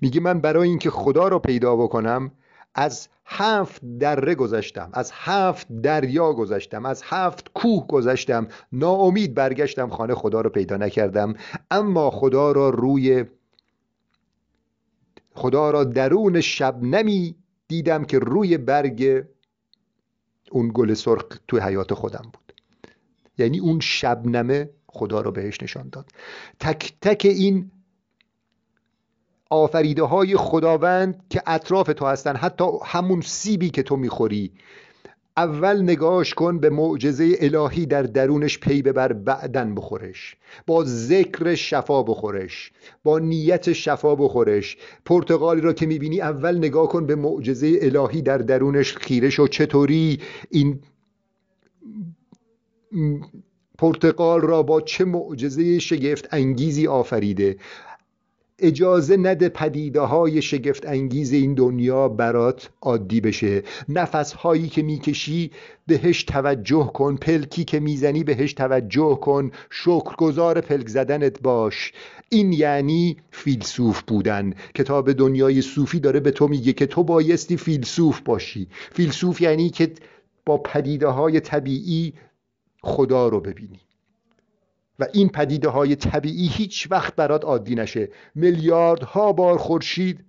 میگه 0.00 0.20
من 0.20 0.40
برای 0.40 0.68
اینکه 0.68 0.90
خدا 0.90 1.28
را 1.28 1.38
پیدا 1.38 1.76
بکنم 1.76 2.32
از 2.74 3.08
هفت 3.26 3.82
دره 4.00 4.34
گذشتم 4.34 4.90
از 4.92 5.10
هفت 5.14 5.66
دریا 5.82 6.32
گذشتم 6.32 6.86
از 6.86 7.02
هفت 7.04 7.52
کوه 7.54 7.86
گذشتم. 7.86 8.48
ناامید 8.72 9.34
برگشتم 9.34 9.88
خانه 9.88 10.14
خدا 10.14 10.40
رو 10.40 10.50
پیدا 10.50 10.76
نکردم. 10.76 11.34
اما 11.70 12.10
خدا 12.10 12.52
را 12.52 12.70
روی 12.70 13.24
خدا 15.34 15.70
را 15.70 15.84
درون 15.84 16.40
شب 16.40 16.82
نمی 16.82 17.34
دیدم 17.68 18.04
که 18.04 18.18
روی 18.18 18.58
برگ 18.58 19.24
اون 20.50 20.70
گل 20.74 20.94
سرخ 20.94 21.24
توی 21.48 21.60
حیات 21.60 21.94
خودم 21.94 22.30
بود. 22.32 22.52
یعنی 23.38 23.60
اون 23.60 23.80
شبنمه 23.80 24.70
خدا 24.86 25.20
رو 25.20 25.30
بهش 25.30 25.62
نشان 25.62 25.88
داد. 25.88 26.06
تک 26.60 26.94
تک 27.00 27.22
این 27.24 27.70
آفریده 29.50 30.02
های 30.02 30.36
خداوند 30.36 31.24
که 31.30 31.42
اطراف 31.46 31.86
تو 31.86 32.06
هستن 32.06 32.36
حتی 32.36 32.64
همون 32.84 33.20
سیبی 33.20 33.70
که 33.70 33.82
تو 33.82 33.96
می‌خوری. 33.96 34.52
اول 35.36 35.82
نگاش 35.82 36.34
کن 36.34 36.58
به 36.58 36.70
معجزه 36.70 37.36
الهی 37.40 37.86
در 37.86 38.02
درونش 38.02 38.58
پی 38.58 38.82
ببر 38.82 39.12
بعدن 39.12 39.74
بخورش. 39.74 40.36
با 40.66 40.84
ذکر 40.84 41.54
شفا 41.54 42.02
بخورش. 42.02 42.72
با 43.04 43.18
نیت 43.18 43.72
شفا 43.72 44.14
بخورش. 44.14 44.76
پرتغالی 45.04 45.60
را 45.60 45.72
که 45.72 45.86
می‌بینی 45.86 46.20
اول 46.20 46.58
نگاه 46.58 46.88
کن 46.88 47.06
به 47.06 47.14
معجزه 47.14 47.78
الهی 47.82 48.22
در 48.22 48.38
درونش 48.38 48.96
خیرش 48.96 49.40
و 49.40 49.48
چطوری 49.48 50.20
این 50.50 50.80
پرتغال 53.78 54.40
را 54.40 54.62
با 54.62 54.80
چه 54.80 55.04
معجزه 55.04 55.78
شگفت 55.78 56.28
انگیزی 56.30 56.86
آفریده. 56.86 57.56
اجازه 58.58 59.16
نده 59.16 59.48
پدیده 59.48 60.00
های 60.00 60.42
شگفت 60.42 60.86
انگیز 60.86 61.32
این 61.32 61.54
دنیا 61.54 62.08
برات 62.08 62.70
عادی 62.82 63.20
بشه. 63.20 63.62
نفس 63.88 64.32
هایی 64.32 64.68
که 64.68 64.82
می‌کشی 64.82 65.50
بهش 65.86 66.24
توجه 66.24 66.90
کن. 66.94 67.16
پلکی 67.16 67.64
که 67.64 67.80
می‌زنی 67.80 68.24
بهش 68.24 68.52
توجه 68.52 69.18
کن. 69.22 69.50
شکرگزار 69.70 70.60
پلک 70.60 70.88
زدنت 70.88 71.40
باش. 71.42 71.92
این 72.28 72.52
یعنی 72.52 73.16
فیلسوف 73.30 74.02
بودن. 74.02 74.54
کتاب 74.74 75.12
دنیای 75.12 75.62
صوفی 75.62 76.00
داره 76.00 76.20
به 76.20 76.30
تو 76.30 76.48
میگه 76.48 76.72
که 76.72 76.86
تو 76.86 77.04
بایستی 77.04 77.56
فیلسوف 77.56 78.20
باشی. 78.20 78.68
فیلسوف 78.92 79.40
یعنی 79.40 79.70
که 79.70 79.92
با 80.46 80.58
پدیده 80.58 81.08
های 81.08 81.40
طبیعی 81.40 82.12
خدا 82.82 83.28
رو 83.28 83.40
ببینی. 83.40 83.80
و 84.98 85.06
این 85.12 85.28
پدیده 85.28 85.68
های 85.68 85.96
طبیعی 85.96 86.46
هیچ 86.46 86.88
وقت 86.90 87.16
برات 87.16 87.44
عادی 87.44 87.74
نشه. 87.74 88.08
میلیاردها 88.34 89.32
بار 89.32 89.58
خورشید 89.58 90.24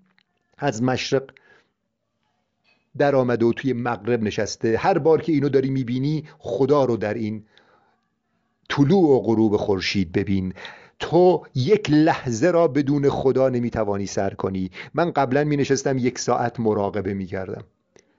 از 0.58 0.84
مشرق 0.84 1.24
در 2.98 3.16
آمده 3.16 3.46
و 3.46 3.54
توی 3.54 3.74
مغرب 3.74 4.24
نشسته. 4.24 4.78
هر 4.78 4.98
بار 4.98 5.22
که 5.22 5.32
اینو 5.32 5.50
داری 5.50 5.70
می‌بینی 5.70 6.24
خدا 6.38 6.86
رو 6.86 6.98
در 6.98 7.14
این 7.14 7.46
طلوع 8.70 9.10
و 9.10 9.20
غروب 9.20 9.58
خورشید 9.58 10.12
ببین. 10.12 10.54
تو 11.00 11.46
یک 11.56 11.90
لحظه 11.90 12.52
را 12.52 12.68
بدون 12.68 13.10
خدا 13.10 13.50
نمی‌توانی 13.50 14.06
سر 14.06 14.34
کنی. 14.34 14.72
من 14.94 15.12
قبلا 15.12 15.44
می 15.44 15.58
نشستم 15.58 15.98
یک 15.98 16.20
ساعت 16.20 16.60
مراقبه 16.60 17.14
می 17.14 17.26
کردم 17.26 17.64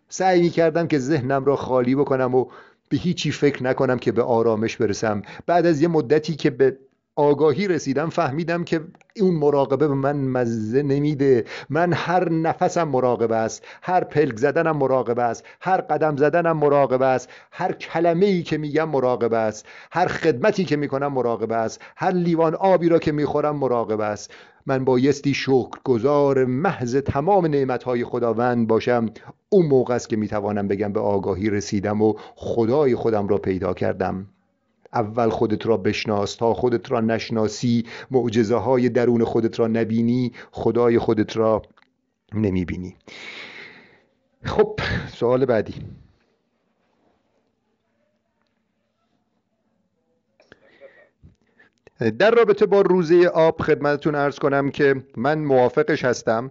سعی 0.09 0.43
می 0.43 0.51
کردم 0.51 0.87
که 0.87 0.99
ذهنم 0.99 1.45
را 1.45 1.57
خالی 1.57 1.95
بکنم 1.95 2.35
و 2.35 2.47
به 2.89 2.97
هیچی 2.97 3.33
فکر 3.33 3.63
نکنم 3.63 3.99
که 3.99 4.13
به 4.13 4.23
آرامش 4.23 4.77
برسم. 4.77 5.23
بعد 5.47 5.67
از 5.67 5.83
یه 5.83 5.89
مدتی 5.89 6.37
که 6.37 6.51
به 6.51 6.79
آگاهی 7.17 7.69
رسیدم 7.69 8.09
فهمیدم 8.09 8.65
که 8.65 8.81
اون 9.21 9.35
مراقبه 9.35 9.89
به 9.89 9.95
من 9.95 10.17
مزه 10.17 10.83
نمیده. 10.83 11.45
من 11.71 11.93
هر 11.93 12.33
نفسم 12.33 12.89
مراقبه 12.89 13.37
است 13.37 13.65
هر 13.83 14.05
پلک 14.05 14.37
زدنم 14.37 14.77
مراقبه 14.77 15.23
است 15.23 15.45
هر 15.61 15.81
قدم 15.81 16.17
زدنم 16.17 16.57
مراقبه 16.57 17.07
است 17.07 17.29
هر 17.53 17.73
کلمه 17.73 18.27
ای 18.27 18.43
که 18.43 18.59
میگم 18.59 18.89
مراقبه 18.89 19.37
است 19.37 19.67
هر 19.93 20.07
خدمتی 20.07 20.65
که 20.65 20.77
می‌کنم 20.77 21.13
مراقبه 21.13 21.55
است 21.55 21.81
هر 21.97 22.11
لیوان 22.11 22.55
آبی 22.55 22.89
را 22.89 22.99
که 22.99 23.13
می‌خورم 23.13 23.57
مراقبه 23.57 24.05
است. 24.05 24.31
من 24.67 24.85
بایستی 24.85 25.37
گذار 25.85 26.45
محض 26.45 26.97
تمام 26.97 27.47
نعمتهای 27.47 28.05
خداوند 28.05 28.69
باشم. 28.69 29.07
اون 29.49 29.67
موقع 29.67 29.95
است 29.95 30.09
که 30.09 30.17
می‌توانم 30.17 30.69
بگم 30.69 30.93
به 30.93 31.01
آگاهی 31.01 31.51
رسیدم 31.51 32.03
و 32.03 32.15
خدای 32.35 32.95
خودم 32.95 33.29
را 33.29 33.39
پیدا 33.39 33.75
کردم. 33.75 34.27
اول 34.93 35.29
خودت 35.29 35.67
را 35.67 35.77
بشناس 35.77 36.35
تا 36.35 36.55
خودت 36.55 36.91
را 36.91 37.01
نشناسی 37.01 37.85
معجزه 38.11 38.57
های 38.57 38.89
درون 38.89 39.25
خودت 39.25 39.61
را 39.61 39.67
نبینی 39.67 40.33
خدای 40.51 40.99
خودت 40.99 41.37
را 41.37 41.63
نمی‌بینی. 42.35 42.97
خب 44.45 44.81
سوال 45.13 45.45
بعدی. 45.45 45.75
در 52.19 52.31
رابطه 52.31 52.67
با 52.67 52.81
روزه 52.81 53.27
آب 53.27 53.63
خدمتتون 53.63 54.15
ارز 54.15 54.39
کنم 54.39 54.71
که 54.71 54.95
من 55.17 55.39
موافقش 55.39 56.05
هستم. 56.05 56.51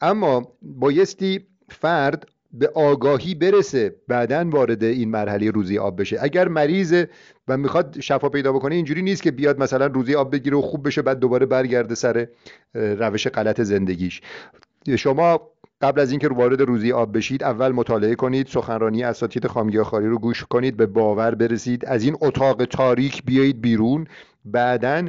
اما 0.00 0.52
بایستی 0.62 1.46
فرد 1.68 2.26
به 2.52 2.68
آگاهی 2.74 3.34
برسه 3.34 3.94
بعدا 4.08 4.44
وارد 4.50 4.84
این 4.84 5.10
مرحله 5.10 5.50
روزی 5.50 5.78
آب 5.78 6.00
بشه. 6.00 6.18
اگر 6.20 6.48
مریض 6.48 7.04
و 7.48 7.56
می‌خواد 7.56 8.00
شفا 8.00 8.28
پیدا 8.28 8.52
بکنه 8.52 8.74
اینجوری 8.74 9.02
نیست 9.02 9.22
که 9.22 9.30
بیاد 9.30 9.58
مثلا 9.58 9.86
روزی 9.86 10.14
آب 10.14 10.32
بگیره 10.32 10.56
و 10.56 10.60
خوب 10.60 10.86
بشه 10.86 11.02
بعد 11.02 11.18
دوباره 11.18 11.46
برگرده 11.46 11.94
سر 11.94 12.26
روش 12.74 13.26
غلط 13.26 13.60
زندگیش. 13.60 14.20
شما 14.98 15.40
قبل 15.80 16.00
از 16.00 16.10
اینکه 16.10 16.28
وارد 16.28 16.60
روزی 16.60 16.92
آب 16.92 17.16
بشید 17.16 17.42
اول 17.42 17.72
مطالعه 17.72 18.14
کنید 18.14 18.46
سخنرانی 18.46 19.04
اساتید 19.04 19.46
خامگیاخواری 19.46 20.08
رو 20.08 20.18
گوش 20.18 20.44
کنید 20.44 20.76
به 20.76 20.86
باور 20.86 21.34
برسید 21.34 21.86
از 21.86 22.04
این 22.04 22.16
اتاق 22.20 22.64
تاریک 22.64 23.24
بیایید 23.24 23.60
بیرون. 23.60 24.06
بعدا 24.44 25.08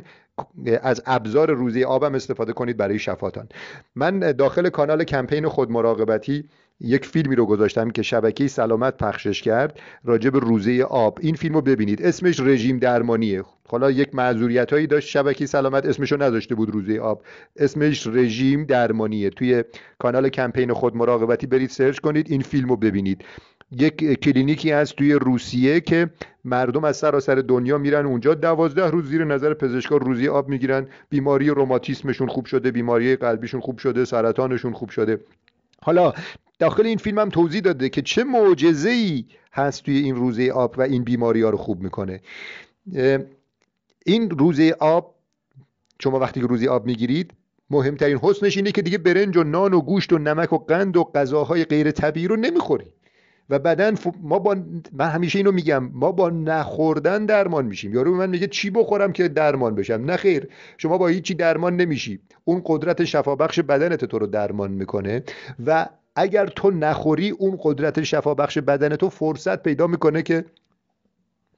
از 0.82 1.04
ابزار 1.06 1.52
روزی 1.52 1.84
آبم 1.84 2.16
استفاده 2.16 2.54
کنید 2.54 2.78
برای 2.78 3.00
شفاتان. 3.00 3.50
من 3.96 4.20
داخل 4.20 4.70
کانال 4.70 5.04
کمپین 5.04 5.48
خود 5.48 5.72
مراقبتی 5.72 6.44
یک 6.80 7.06
فیلمی 7.06 7.36
رو 7.36 7.46
گذاشتم 7.46 7.90
که 7.90 8.02
شبکه 8.02 8.48
سلامت 8.48 8.98
پخشش 8.98 9.42
کرد 9.42 9.80
راجع 10.04 10.30
به 10.30 10.40
روزه 10.40 10.84
آب. 10.90 11.20
این 11.22 11.36
فیلم 11.36 11.56
رو 11.56 11.62
ببینید. 11.62 12.02
اسمش 12.02 12.40
رژیم 12.40 12.80
درمانیه. 12.80 13.44
حالا 13.68 13.92
یک 13.92 14.16
معذوریت 14.16 14.74
هایی 14.74 14.88
داشت 14.88 15.10
شبکه 15.10 15.46
سلامت 15.46 15.86
اسمش 15.86 16.12
رو 16.12 16.18
نذاشته 16.18 16.56
بود 16.56 16.70
روزه 16.70 17.00
آب. 17.00 17.22
اسمش 17.56 18.08
رژیم 18.08 18.66
درمانیه. 18.66 19.30
توی 19.30 19.64
کانال 20.00 20.30
کمپین 20.30 20.74
خود 20.74 20.96
مراقبتی 20.96 21.48
برید 21.48 21.70
سرچ 21.70 22.00
کنید. 22.00 22.32
این 22.32 22.42
فیلم 22.42 22.70
رو 22.70 22.76
ببینید. 22.76 23.26
یک 23.72 24.20
کلینیکی 24.20 24.72
هست 24.72 24.96
توی 24.96 25.14
روسیه 25.14 25.80
که 25.80 26.10
مردم 26.46 26.84
از 26.84 26.98
سراسر 26.98 27.36
دنیا 27.36 27.78
میرن 27.78 28.06
اونجا. 28.06 28.34
دوازده 28.34 28.90
روز 28.90 29.10
زیر 29.10 29.26
نظر 29.26 29.54
پزشکا 29.54 29.98
روزی 29.98 30.28
آب 30.28 30.50
می‌گیرن. 30.50 30.88
بیماری 31.10 31.50
روماتیسمشون 31.50 32.28
خوب 32.28 32.46
شده 32.46 32.72
بیماری 32.72 33.16
قلبیشون 33.16 33.62
خوب 33.62 33.78
شده 33.78 34.06
سرطانشون 34.06 34.74
خوب 34.74 34.90
شده. 34.90 35.20
حالا 35.82 36.14
داخل 36.60 36.86
این 36.86 36.98
فیلم 36.98 37.20
هم 37.20 37.30
توضیح 37.30 37.62
داده 37.62 37.90
که 37.90 38.02
چه 38.02 38.24
معجزه 38.24 38.90
ای 38.90 39.26
هست 39.54 39.84
توی 39.84 39.98
این 39.98 40.16
روزه 40.16 40.52
آب 40.52 40.76
و 40.78 40.82
این 40.82 41.04
بیماری 41.04 41.42
ها 41.42 41.50
رو 41.50 41.58
خوب 41.58 41.82
می‌کنه. 41.82 42.22
این 44.06 44.30
روزه 44.30 44.76
آب 44.80 45.16
شما 46.00 46.20
وقتی 46.20 46.42
که 46.42 46.48
روزی 46.48 46.68
آب 46.68 46.86
می‌گیرید 46.86 47.32
مهمترین 47.70 48.18
حسنش 48.18 48.58
اینه 48.58 48.72
که 48.72 48.82
دیگه 48.82 48.98
برنج 48.98 49.38
و 49.38 49.44
نان 49.44 49.74
و 49.74 49.82
گوشت 49.82 50.14
و 50.14 50.18
نمک 50.18 50.54
و 50.54 50.58
قند 50.58 50.98
و 50.98 51.04
غذاهای 51.04 51.66
غیر 51.66 51.92
طبیعی 51.92 52.28
رو 52.28 52.36
نمی‌خوری. 52.36 52.86
و 53.50 53.60
بدن 53.60 53.96
ما 54.22 54.40
با 54.40 54.58
من 54.94 55.10
همیشه 55.10 55.40
اینو 55.40 55.52
میگم 55.52 55.90
ما 55.94 56.12
با 56.12 56.30
نخوردن 56.30 57.26
درمان 57.26 57.66
میشیم. 57.66 57.94
یارو 57.94 58.16
من 58.16 58.30
میگه 58.30 58.48
چی 58.48 58.70
بخورم 58.70 59.14
که 59.14 59.28
درمان 59.28 59.76
بشم؟ 59.76 59.94
نه 59.94 60.18
خیر 60.18 60.48
شما 60.78 60.98
با 60.98 61.08
هیچی 61.08 61.34
درمان 61.34 61.76
نمیشی. 61.76 62.20
اون 62.46 62.62
قدرت 62.66 63.04
شفابخش 63.04 63.60
بدنت 63.60 64.06
تو 64.06 64.20
رو 64.20 64.28
درمان 64.28 64.72
می‌کنه 64.72 65.24
و 65.66 65.90
اگر 66.16 66.48
تو 66.48 66.72
نخوری 66.72 67.30
اون 67.30 67.60
قدرت 67.62 68.04
شفابخش 68.04 68.58
بدن 68.58 68.96
تو 68.96 69.10
فرصت 69.10 69.64
پیدا 69.64 69.88
می‌کنه 69.88 70.22
که 70.22 70.46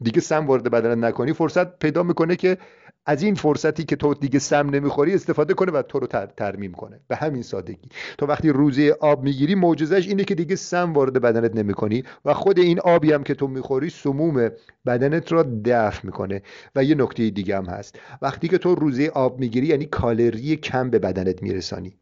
دیگه 0.02 0.22
سم 0.22 0.48
وارد 0.48 0.72
بدن 0.72 1.04
نکنی 1.04 1.34
فرصت 1.34 1.80
پیدا 1.80 2.04
می‌کنه 2.04 2.36
که 2.36 2.58
از 3.06 3.24
این 3.24 3.36
فرصتی 3.36 3.84
که 3.84 3.96
تو 3.96 4.14
دیگه 4.14 4.40
سم 4.40 4.70
نمی‌خوری 4.70 5.14
استفاده 5.14 5.54
کنه 5.54 5.72
و 5.72 5.82
تو 5.82 6.00
رو 6.00 6.08
ترمیم 6.38 6.72
کنه. 6.72 7.00
به 7.08 7.16
همین 7.16 7.42
سادگی. 7.42 7.90
تو 8.18 8.26
وقتی 8.26 8.50
روزه 8.50 8.96
آب 9.00 9.24
می‌گیری 9.24 9.56
معجزش 9.56 10.08
اینه 10.08 10.24
که 10.24 10.36
دیگه 10.36 10.56
سم 10.56 10.94
وارد 10.94 11.22
بدنت 11.22 11.56
نمی‌کنی 11.56 12.04
و 12.26 12.34
خود 12.34 12.60
این 12.60 12.80
آبی 12.80 13.12
هم 13.12 13.24
که 13.24 13.34
تو 13.34 13.48
می‌خوری 13.48 13.90
سموم 13.90 14.52
بدنت 14.86 15.32
را 15.32 15.46
دفع 15.66 16.06
می‌کنه 16.06 16.42
و 16.76 16.84
یه 16.84 16.96
نکته 16.96 17.30
دیگه 17.30 17.58
هم 17.58 17.66
هست. 17.66 18.00
وقتی 18.22 18.48
که 18.48 18.58
تو 18.58 18.76
روزه 18.76 19.12
آب 19.14 19.40
می‌گیری 19.40 19.68
یعنی 19.68 19.86
کالری 19.86 20.56
کم 20.56 20.90
به 20.90 21.00
بدنت 21.00 21.44
میرسانی. 21.44 21.98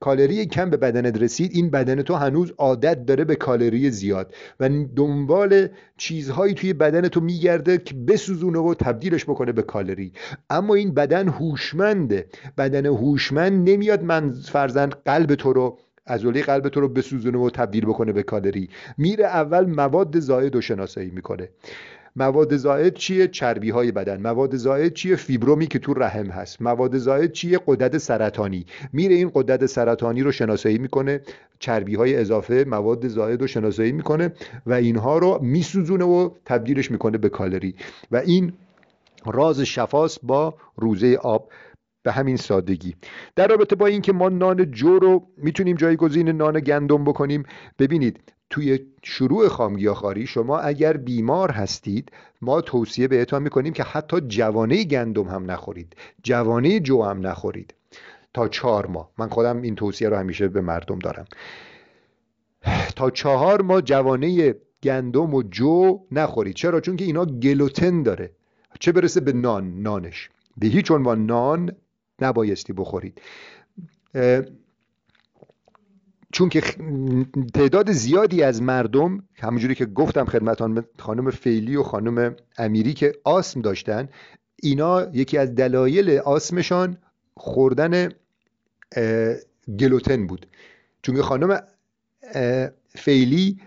کالری 0.00 0.46
کم 0.46 0.70
به 0.70 0.76
بدنت 0.76 1.22
رسید 1.22 1.50
این 1.54 1.70
بدن 1.70 2.02
تو 2.02 2.14
هنوز 2.14 2.52
عادت 2.58 3.06
داره 3.06 3.24
به 3.24 3.34
کالری 3.34 3.90
زیاد. 3.90 4.34
و 4.60 4.68
دنبال 4.96 5.68
چیزهایی 5.96 6.54
توی 6.54 6.72
بدن 6.72 7.08
تو 7.08 7.20
میگرده 7.20 7.78
که 7.78 7.94
بسوزونه 7.94 8.58
و 8.58 8.74
تبدیلش 8.74 9.24
بکنه 9.24 9.52
به 9.52 9.62
کالری. 9.62 10.12
اما 10.50 10.74
این 10.74 10.94
بدن 10.94 11.28
هوشمنده. 11.28 12.26
بدن 12.58 12.86
هوشمند 12.86 13.70
نمیاد 13.70 14.02
من 14.02 14.30
فرزن 14.30 14.86
قلب 14.86 15.34
تو 15.34 15.52
رو 15.52 15.78
عضله 16.06 16.42
قلب 16.42 16.68
تو 16.68 16.80
رو 16.80 16.88
بسوزونه 16.88 17.38
و 17.38 17.50
تبدیل 17.50 17.84
بکنه 17.84 18.12
به 18.12 18.22
کالری. 18.22 18.68
میره 18.98 19.24
اول 19.24 19.66
مواد 19.66 20.18
زائد 20.18 20.56
و 20.56 20.60
شناسایی 20.60 21.10
می‌کنه. 21.10 21.48
مواد 22.16 22.56
زائد 22.56 22.94
چیه؟ 22.94 23.28
چربی 23.28 23.70
های 23.70 23.92
بدن. 23.92 24.20
مواد 24.20 24.56
زائد 24.56 24.92
چیه؟ 24.92 25.16
فیبرومی 25.16 25.66
که 25.66 25.78
تو 25.78 25.94
رحم 25.94 26.26
هست. 26.26 26.62
مواد 26.62 26.98
زائد 26.98 27.32
چیه؟ 27.32 27.60
قدرت 27.66 27.98
سرطانی. 27.98 28.66
میره 28.92 29.14
این 29.14 29.30
قدرت 29.34 29.66
سرطانی 29.66 30.22
رو 30.22 30.32
شناسایی 30.32 30.78
می‌کنه. 30.78 31.20
چربی 31.58 31.94
های 31.94 32.16
اضافه 32.16 32.64
مواد 32.68 33.08
زائد 33.08 33.40
رو 33.40 33.46
شناسایی 33.46 33.92
می‌کنه 33.92 34.32
و 34.66 34.72
اینها 34.72 35.18
رو 35.18 35.38
میسوزونه 35.42 36.04
و 36.04 36.30
تبدیلش 36.44 36.90
می‌کنه 36.90 37.18
به 37.18 37.28
کالری. 37.28 37.74
و 38.10 38.16
این 38.16 38.52
راز 39.26 39.60
شفاست 39.60 40.20
با 40.22 40.54
روزه 40.76 41.18
آب. 41.22 41.48
به 42.04 42.12
همین 42.12 42.36
سادگی. 42.36 42.94
در 43.36 43.46
رابطه 43.46 43.76
با 43.76 43.86
اینکه 43.86 44.12
ما 44.12 44.28
نان 44.28 44.70
جو 44.70 44.98
رو 44.98 45.26
می‌تونیم 45.36 45.76
جایگزین 45.76 46.28
نان 46.28 46.60
گندم 46.60 47.04
بکنیم 47.04 47.42
ببینید 47.78 48.20
توی 48.52 48.78
شروع 49.02 49.48
خامگیاخواری 49.48 50.26
شما 50.26 50.58
اگر 50.58 50.96
بیمار 50.96 51.50
هستید 51.50 52.12
ما 52.42 52.60
توصیه 52.60 53.08
بهتان 53.08 53.42
می‌کنیم 53.42 53.72
که 53.72 53.82
حتی 53.82 54.20
جوانه 54.20 54.84
گندم 54.84 55.28
هم 55.28 55.50
نخورید. 55.50 55.96
جوانه 56.22 56.80
جو 56.80 57.02
هم 57.02 57.26
نخورید. 57.26 57.74
تا 58.34 58.48
چهار 58.48 58.86
ماه. 58.86 59.10
من 59.18 59.28
خودم 59.28 59.62
این 59.62 59.74
توصیه 59.74 60.08
رو 60.08 60.16
همیشه 60.16 60.48
به 60.48 60.60
مردم 60.60 60.98
دارم. 60.98 61.24
تا 62.96 63.10
چهار 63.10 63.62
ماه 63.62 63.82
جوانه 63.82 64.54
گندم 64.82 65.34
و 65.34 65.42
جو 65.42 66.00
نخورید. 66.10 66.54
چرا؟ 66.54 66.80
چون 66.80 66.96
که 66.96 67.04
اینا 67.04 67.24
گلوتن 67.24 68.02
داره. 68.02 68.30
چه 68.80 68.92
برسه 68.92 69.20
به 69.20 69.32
نان؟ 69.32 69.82
نانش. 69.82 70.30
به 70.56 70.66
هیچ 70.66 70.90
عنوان 70.90 71.26
نان 71.26 71.72
نبایستی 72.20 72.72
بخورید. 72.72 73.20
چون 76.32 76.48
که 76.48 76.60
تعداد 77.54 77.92
زیادی 77.92 78.42
از 78.42 78.62
مردم 78.62 79.22
همونجوری 79.34 79.74
که 79.74 79.86
گفتم 79.86 80.24
خدمتان 80.24 80.84
خانم 80.98 81.30
فیلی 81.30 81.76
و 81.76 81.82
خانم 81.82 82.36
امیری 82.58 82.94
که 82.94 83.12
آسم 83.24 83.60
داشتن 83.60 84.08
اینا 84.62 85.02
یکی 85.12 85.38
از 85.38 85.54
دلایل 85.54 86.10
آسمشان 86.18 86.98
خوردن 87.34 88.08
گلوتن 89.78 90.26
بود. 90.26 90.46
چون 91.02 91.22
خانم 91.22 91.60
فیلی 92.88 93.60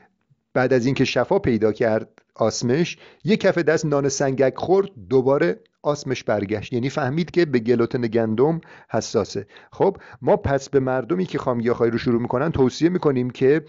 بعد 0.54 0.73
از 0.73 0.86
اینکه 0.86 1.06
شفا 1.06 1.39
پیدا 1.39 1.71
کرد 1.71 2.14
آسمش 2.35 2.97
یک 3.23 3.39
کف 3.39 3.57
دست 3.57 3.85
نان 3.85 4.09
سنگک 4.09 4.53
خورد 4.57 4.89
دوباره 5.09 5.59
آسمش 5.83 6.23
برگشت. 6.23 6.73
یعنی 6.73 6.89
فهمید 6.89 7.31
که 7.31 7.45
به 7.45 7.59
گلوتن 7.59 8.01
گندم 8.01 8.61
حساسه. 8.89 9.47
خب 9.71 9.97
ما 10.21 10.37
پس 10.37 10.69
به 10.69 10.79
مردمی 10.79 11.25
که 11.25 11.37
خامگیاخواری 11.37 11.91
رو 11.91 11.97
شروع 11.97 12.21
می‌کنن 12.21 12.51
توصیه 12.51 12.89
می‌کنیم 12.89 13.29
که 13.29 13.63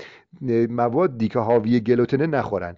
موادی 0.70 1.28
که 1.28 1.38
حاوی 1.38 1.80
گلوتن 1.80 2.26
نخورن. 2.26 2.76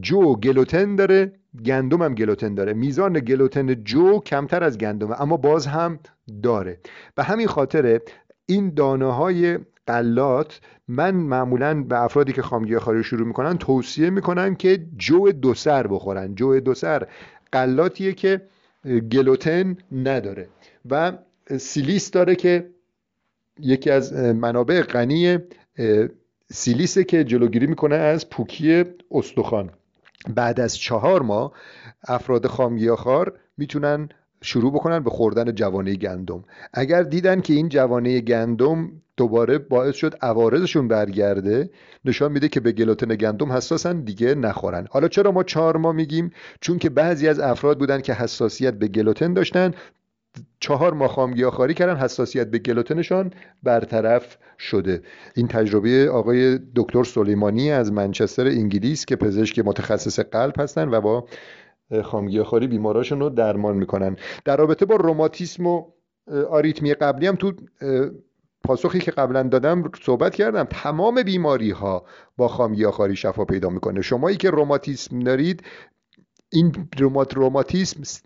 جو 0.00 0.36
گلوتن 0.36 0.96
داره 0.96 1.32
گندم 1.64 2.02
هم 2.02 2.14
گلوتن 2.14 2.54
داره. 2.54 2.72
میزان 2.72 3.12
گلوتن 3.12 3.84
جو 3.84 4.20
کمتر 4.20 4.64
از 4.64 4.78
گندمه 4.78 5.20
اما 5.20 5.36
باز 5.36 5.66
هم 5.66 5.98
داره. 6.42 6.80
به 7.14 7.22
همین 7.22 7.46
خاطر 7.46 8.00
این 8.46 8.74
دانه 8.74 9.12
های 9.12 9.58
قلات 9.86 10.60
من 10.88 11.10
معمولا 11.10 11.82
به 11.82 12.02
افرادی 12.02 12.32
که 12.32 12.42
خامگیاخواری 12.42 12.98
رو 12.98 13.02
شروع 13.02 13.26
می‌کنن 13.26 13.58
توصیه 13.58 14.10
می‌کنم 14.10 14.54
که 14.54 14.86
جو 14.96 15.32
دو 15.32 15.54
سر 15.54 15.86
بخورن. 15.86 16.34
جو 16.34 16.60
دو 16.60 16.74
سر 16.74 17.06
قلاتیه 17.52 18.12
که 18.12 18.42
گلوتن 19.12 19.76
نداره 19.92 20.48
و 20.90 21.12
سیلیس 21.58 22.10
داره 22.10 22.36
که 22.36 22.70
یکی 23.60 23.90
از 23.90 24.12
منابع 24.12 24.82
غنی 24.82 25.38
سیلیسه 26.52 27.04
که 27.04 27.24
جلوگیری 27.24 27.66
می‌کنه 27.66 27.94
از 27.94 28.30
پوکی 28.30 28.84
استخوان. 29.10 29.70
بعد 30.34 30.60
از 30.60 30.76
چهار 30.76 31.22
ماه 31.22 31.52
افراد 32.08 32.46
خامگیاخوار 32.46 33.38
می‌تونن 33.56 34.08
شروع 34.46 34.72
بکنن 34.72 34.98
به 34.98 35.10
خوردن 35.10 35.54
جوانه 35.54 35.94
گندم. 35.94 36.44
اگر 36.74 37.02
دیدن 37.02 37.40
که 37.40 37.54
این 37.54 37.68
جوانه 37.68 38.20
گندم 38.20 38.92
دوباره 39.16 39.58
باعث 39.58 39.94
شد 39.94 40.14
عوارضشون 40.22 40.88
برگرده 40.88 41.70
نشان 42.04 42.32
میده 42.32 42.48
که 42.48 42.60
به 42.60 42.72
گلوتن 42.72 43.16
گندم 43.16 43.52
حساسن 43.52 44.00
دیگه 44.00 44.34
نخورن. 44.34 44.86
حالا 44.90 45.08
چرا 45.08 45.32
ما 45.32 45.42
چهار 45.42 45.76
ماه 45.76 45.94
میگیم؟ 45.94 46.30
چون 46.60 46.78
که 46.78 46.90
بعضی 46.90 47.28
از 47.28 47.40
افراد 47.40 47.78
بودن 47.78 48.00
که 48.00 48.12
حساسیت 48.12 48.74
به 48.74 48.88
گلوتن 48.88 49.32
داشتن 49.32 49.74
چهار 50.60 50.94
ماه 50.94 51.08
خامگیاخواری 51.08 51.74
کردن 51.74 51.96
حساسیت 51.96 52.50
به 52.50 52.58
گلوتنشان 52.58 53.32
برطرف 53.62 54.36
شده. 54.58 55.02
این 55.34 55.48
تجربه 55.48 56.10
آقای 56.10 56.58
دکتر 56.76 57.04
سلیمانی 57.04 57.70
از 57.70 57.92
منچستر 57.92 58.46
انگلیس 58.46 59.04
که 59.04 59.16
پزشک 59.16 59.58
متخصص 59.58 60.20
قلب 60.20 60.60
هستن 60.60 60.88
و 60.88 61.00
با 61.00 61.26
خامگیاخواری 62.02 62.66
بیماراشون 62.66 63.20
رو 63.20 63.28
درمان 63.30 63.76
می‌کنن. 63.76 64.16
در 64.44 64.56
رابطه 64.56 64.86
با 64.86 64.96
روماتیسم 64.96 65.66
و 65.66 65.84
آریتمی 66.50 66.94
قبلی 66.94 67.26
هم 67.26 67.36
تو 67.36 67.52
پاسخی 68.64 68.98
که 68.98 69.10
قبلا 69.10 69.42
دادم 69.42 69.90
صحبت 70.02 70.34
کردم 70.34 70.64
تمام 70.64 71.22
بیماری 71.22 71.70
ها 71.70 72.04
با 72.36 72.48
خامگیاخواری 72.48 73.16
شفا 73.16 73.44
پیدا 73.44 73.68
می‌کنه. 73.68 74.02
شمایی 74.02 74.36
که 74.36 74.50
روماتیسم 74.50 75.18
دارید 75.18 75.62
این 76.52 76.88
رومات 76.98 77.34
روماتیسم 77.34 78.22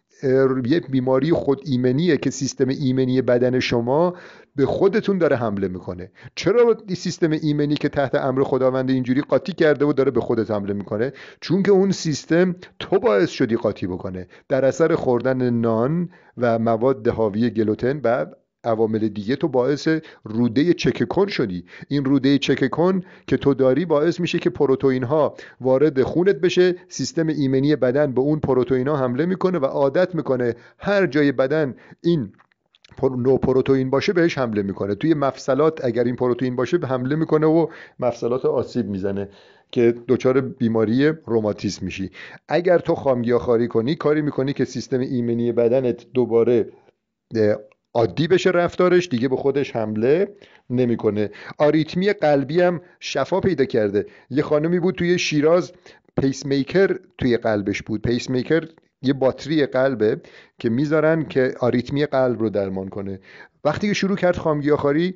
یه 0.67 0.81
بیماری 0.81 1.33
خود 1.33 1.61
ایمنیه 1.65 2.17
که 2.17 2.31
سیستم 2.31 2.69
ایمنی 2.69 3.23
بدن 3.23 3.61
شما 3.61 4.15
به 4.57 4.67
خودتون 4.67 5.19
داره 5.19 5.37
حمله 5.37 5.69
می‌کنه. 5.69 6.11
چرا 6.35 6.77
این 6.87 6.97
سیستم 6.97 7.31
ایمنی 7.31 7.75
که 7.75 7.89
تحت 7.89 8.15
امر 8.15 8.43
خداوند 8.43 8.91
اینجوری 8.91 9.21
قاطی 9.21 9.53
کرده 9.53 9.85
و 9.85 9.93
داره 9.93 10.11
به 10.11 10.21
خودت 10.21 10.51
حمله 10.51 10.73
می‌کنه؟ 10.73 11.13
چون 11.41 11.63
که 11.63 11.71
اون 11.71 11.91
سیستم 11.91 12.57
تو 12.79 12.99
باعث 12.99 13.29
شدی 13.29 13.57
قاطی 13.57 13.87
بکنه. 13.87 14.27
در 14.49 14.65
اثر 14.65 14.95
خوردن 14.95 15.51
نان 15.51 16.09
و 16.37 16.59
مواد 16.59 17.09
حاوی 17.09 17.51
گلوتن 17.51 18.01
و 18.05 18.27
عوامل 18.65 19.09
دیگه 19.09 19.37
تو 19.37 19.49
باعث 19.49 19.89
روده 20.25 20.75
چککن 20.75 21.27
شدی. 21.27 21.65
این 21.89 22.05
روده 22.05 22.39
چککن 22.39 23.03
که 23.27 23.37
تو 23.37 23.55
داری 23.55 23.85
باعث 23.85 24.21
میشه 24.21 24.39
که 24.39 24.51
پروتئین 24.51 25.03
ها 25.05 25.35
وارد 25.61 26.03
خونت 26.03 26.37
بشه 26.37 26.75
سیستم 26.89 27.27
ایمنی 27.27 27.77
بدن 27.77 28.13
به 28.13 28.21
اون 28.21 28.41
پروتئین 28.41 28.89
ها 28.89 28.97
حمله 28.97 29.27
می‌کنه 29.27 29.59
و 29.59 29.65
عادت 29.65 30.15
می‌کنه 30.15 30.55
هر 30.79 31.07
جای 31.07 31.33
بدن 31.33 31.75
این 32.03 32.33
نو 33.03 33.37
پروتئین 33.37 33.91
باشه 33.91 34.13
بهش 34.13 34.39
حمله 34.39 34.63
می‌کنه. 34.63 34.95
توی 34.95 35.15
مفصلات 35.15 35.85
اگر 35.85 36.05
این 36.05 36.17
پروتئین 36.17 36.57
باشه 36.57 36.79
بهش 36.79 36.87
حمله 36.87 37.17
می‌کنه 37.17 37.47
و 37.47 37.67
مفصلات 38.01 38.45
آسیب 38.45 38.87
می‌زنه 38.87 39.29
که 39.73 39.95
دچار 40.09 40.41
بیماری 40.41 41.09
روماتیسم 41.09 41.85
میشی. 41.85 42.11
اگر 42.49 42.79
تو 42.79 42.95
خامگیاخواری 42.95 43.69
کنی 43.69 43.95
کاری 43.95 44.23
می‌کنی 44.23 44.53
که 44.53 44.65
سیستم 44.65 45.01
ایمنی 45.01 45.53
بدنت 45.53 46.07
دوباره 46.15 46.73
عادی 47.95 48.29
بشه 48.29 48.51
رفتارش 48.51 49.09
دیگه 49.09 49.29
به 49.29 49.37
خودش 49.37 49.77
حمله 49.77 50.35
نمی‌کنه. 50.71 51.31
آریتمی 51.59 52.13
قلبی 52.13 52.61
هم 52.61 52.81
شفا 53.01 53.41
پیدا 53.41 53.65
کرده. 53.65 54.07
یه 54.31 54.43
خانمی 54.43 54.81
بود 54.81 54.95
توی 54.95 55.19
شیراز 55.19 55.73
پیس 56.21 56.47
میکر 56.47 56.99
توی 57.19 57.37
قلبش 57.37 57.83
بود. 57.83 58.03
پیس 58.03 58.31
میکر 58.31 58.69
یه 59.03 59.13
باتری 59.13 59.67
قلبه 59.67 60.21
که 60.59 60.69
می‌ذارن 60.71 61.25
که 61.25 61.55
آریتمی 61.61 62.07
قلب 62.07 62.41
رو 62.41 62.51
درمان 62.51 62.89
کنه. 62.89 63.21
وقتی 63.65 63.89
که 63.89 63.95
شروع 63.95 64.17
کرد 64.17 64.37
خامگیاخاری 64.37 65.15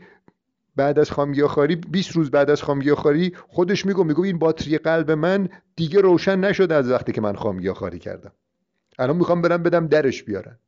بعد 0.76 0.98
از 0.98 1.10
خامگیاخاری 1.10 1.76
20 1.76 2.12
روز 2.12 2.30
بعد 2.30 2.50
از 2.50 2.62
خامگیاخاری 2.62 3.32
خودش 3.48 3.86
میگو 3.86 4.04
میگو 4.04 4.24
این 4.24 4.38
باتری 4.38 4.78
قلب 4.78 5.10
من 5.10 5.48
دیگه 5.76 6.00
روشن 6.00 6.40
نشده 6.40 6.74
از 6.74 6.90
وقتی 6.90 7.12
که 7.12 7.20
من 7.20 7.34
خامگیاخاری 7.34 7.98
کردم. 7.98 8.32
الان 8.98 9.16
می‌خوام 9.16 9.42
برم 9.42 9.62
بدم 9.62 9.86
درش 9.86 10.22
بیارن. 10.22 10.58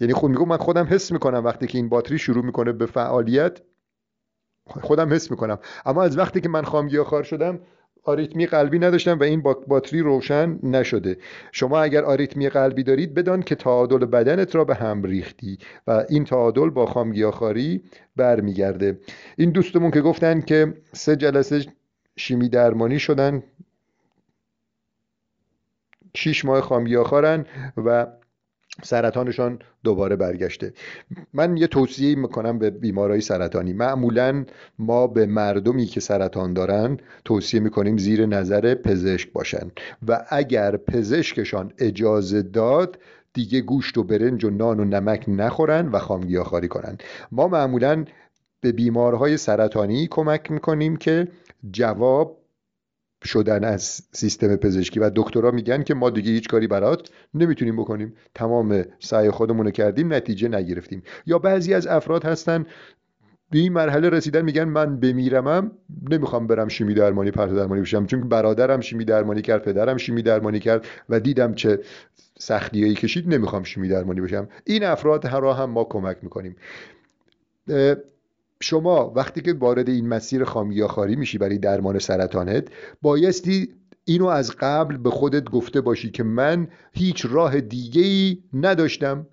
یعنی 0.00 0.12
خود 0.12 0.30
میگو 0.30 0.44
من 0.44 0.56
خودم 0.56 0.86
حس 0.90 1.12
می‌کنم 1.12 1.44
وقتی 1.44 1.66
که 1.66 1.78
این 1.78 1.88
باتری 1.88 2.18
شروع 2.18 2.44
می‌کنه 2.44 2.72
به 2.72 2.86
فعالیت 2.86 3.60
خودم 4.66 5.12
حس 5.12 5.30
می‌کنم. 5.30 5.58
اما 5.86 6.02
از 6.02 6.18
وقتی 6.18 6.40
که 6.40 6.48
من 6.48 6.62
خامگیاخوار 6.62 7.22
شدم 7.22 7.60
آریتمی 8.02 8.46
قلبی 8.46 8.78
نداشتم 8.78 9.18
و 9.18 9.22
این 9.22 9.42
باتری 9.42 10.00
روشن 10.00 10.58
نشده. 10.62 11.18
شما 11.52 11.80
اگر 11.80 12.04
آریتمی 12.04 12.48
قلبی 12.48 12.82
دارید 12.82 13.14
بدان 13.14 13.42
که 13.42 13.54
تعادل 13.54 13.98
بدنت 13.98 14.54
را 14.54 14.64
به 14.64 14.74
هم 14.74 15.02
ریختی 15.02 15.58
و 15.86 16.04
این 16.08 16.24
تعادل 16.24 16.70
با 16.70 16.86
خامگیاخواری 16.86 17.82
برمیگرده. 18.16 19.00
این 19.36 19.50
دوستمون 19.50 19.90
که 19.90 20.00
گفتن 20.00 20.40
که 20.40 20.74
سه 20.92 21.16
جلسه 21.16 21.64
شیمی 22.16 22.48
درمانی 22.48 22.98
شدن 22.98 23.42
شیش 26.14 26.44
ماه 26.44 26.60
خامگیاخوارن 26.60 27.46
و 27.76 28.06
سرطانشان 28.82 29.58
دوباره 29.84 30.16
برگشته. 30.16 30.72
من 31.32 31.56
یه 31.56 31.66
توصیه 31.66 32.14
می‌کنم 32.14 32.58
به 32.58 32.70
بیمارای 32.70 33.20
سرطانی. 33.20 33.72
معمولا 33.72 34.44
ما 34.78 35.06
به 35.06 35.26
مردمی 35.26 35.86
که 35.86 36.00
سرطان 36.00 36.52
دارن 36.52 36.98
توصیه 37.24 37.60
می‌کنیم 37.60 37.96
زیر 37.96 38.26
نظر 38.26 38.74
پزشک 38.74 39.32
باشن. 39.32 39.70
و 40.08 40.26
اگر 40.28 40.76
پزشکشان 40.76 41.72
اجازه 41.78 42.42
داد 42.42 42.98
دیگه 43.32 43.60
گوشت 43.60 43.98
و 43.98 44.04
برنج 44.04 44.44
و 44.44 44.50
نان 44.50 44.80
و 44.80 44.84
نمک 44.84 45.24
نخورن 45.28 45.88
و 45.88 45.98
خامگیاخواری 45.98 46.68
کنن. 46.68 46.98
ما 47.32 47.48
معمولا 47.48 48.04
به 48.60 48.72
بیمارهای 48.72 49.36
سرطانی 49.36 50.06
کمک 50.10 50.50
می‌کنیم 50.50 50.96
که 50.96 51.28
جواب 51.70 52.38
شدن 53.26 53.64
از 53.64 54.02
سیستم 54.12 54.56
پزشکی. 54.56 55.00
و 55.00 55.10
دکترها 55.16 55.50
میگن 55.50 55.82
که 55.82 55.94
ما 55.94 56.10
دیگه 56.10 56.30
هیچ 56.30 56.48
کاری 56.48 56.66
برات 56.66 57.10
نمی‌تونیم 57.34 57.76
بکنیم. 57.76 58.14
تمام 58.34 58.84
سعی 58.98 59.30
خودمون 59.30 59.70
کردیم 59.70 60.12
نتیجه 60.12 60.48
نگرفتیم. 60.48 61.02
یا 61.26 61.38
بعضی 61.38 61.74
از 61.74 61.86
افراد 61.86 62.24
هستن 62.24 62.66
به 63.50 63.58
این 63.58 63.72
مرحله 63.72 64.08
رسیدن 64.08 64.42
میگن 64.42 64.64
من 64.64 65.00
بمیرمم 65.00 65.70
نمی‌خوام 66.10 66.46
برم 66.46 66.68
شیمی 66.68 66.94
درمانی 66.94 67.30
پرت 67.30 67.50
درمانی 67.54 67.80
بشم. 67.80 68.06
چون 68.06 68.28
برادرم 68.28 68.80
شیمی 68.80 69.04
درمانی 69.04 69.42
کرد 69.42 69.62
پدرم 69.62 69.96
شیمی 69.96 70.22
درمانی 70.22 70.58
کرد 70.60 70.86
و 71.08 71.20
دیدم 71.20 71.54
چه 71.54 71.80
سختیایی 72.38 72.94
کشید 72.94 73.34
نمی‌خوام 73.34 73.62
شیمی 73.62 73.88
درمانی 73.88 74.20
بشم. 74.20 74.48
این 74.64 74.84
افراد 74.84 75.26
را 75.26 75.54
هم 75.54 75.70
ما 75.70 75.84
کمک 75.84 76.16
می‌کنیم. 76.22 76.56
شما 78.60 79.12
وقتی 79.16 79.40
که 79.40 79.52
وارد 79.52 79.88
این 79.88 80.08
مسیر 80.08 80.44
خامیاخاری 80.44 81.16
میشی 81.16 81.38
برای 81.38 81.58
درمان 81.58 81.98
سرطانت 81.98 82.68
بایستی 83.02 83.68
اینو 84.04 84.26
از 84.26 84.50
قبل 84.60 84.96
به 84.96 85.10
خودت 85.10 85.50
گفته 85.50 85.80
باشی 85.80 86.10
که 86.10 86.22
من 86.22 86.68
هیچ 86.92 87.26
راه 87.30 87.60
دیگه 87.60 88.02
ای 88.02 88.38
نداشتم 88.52 89.26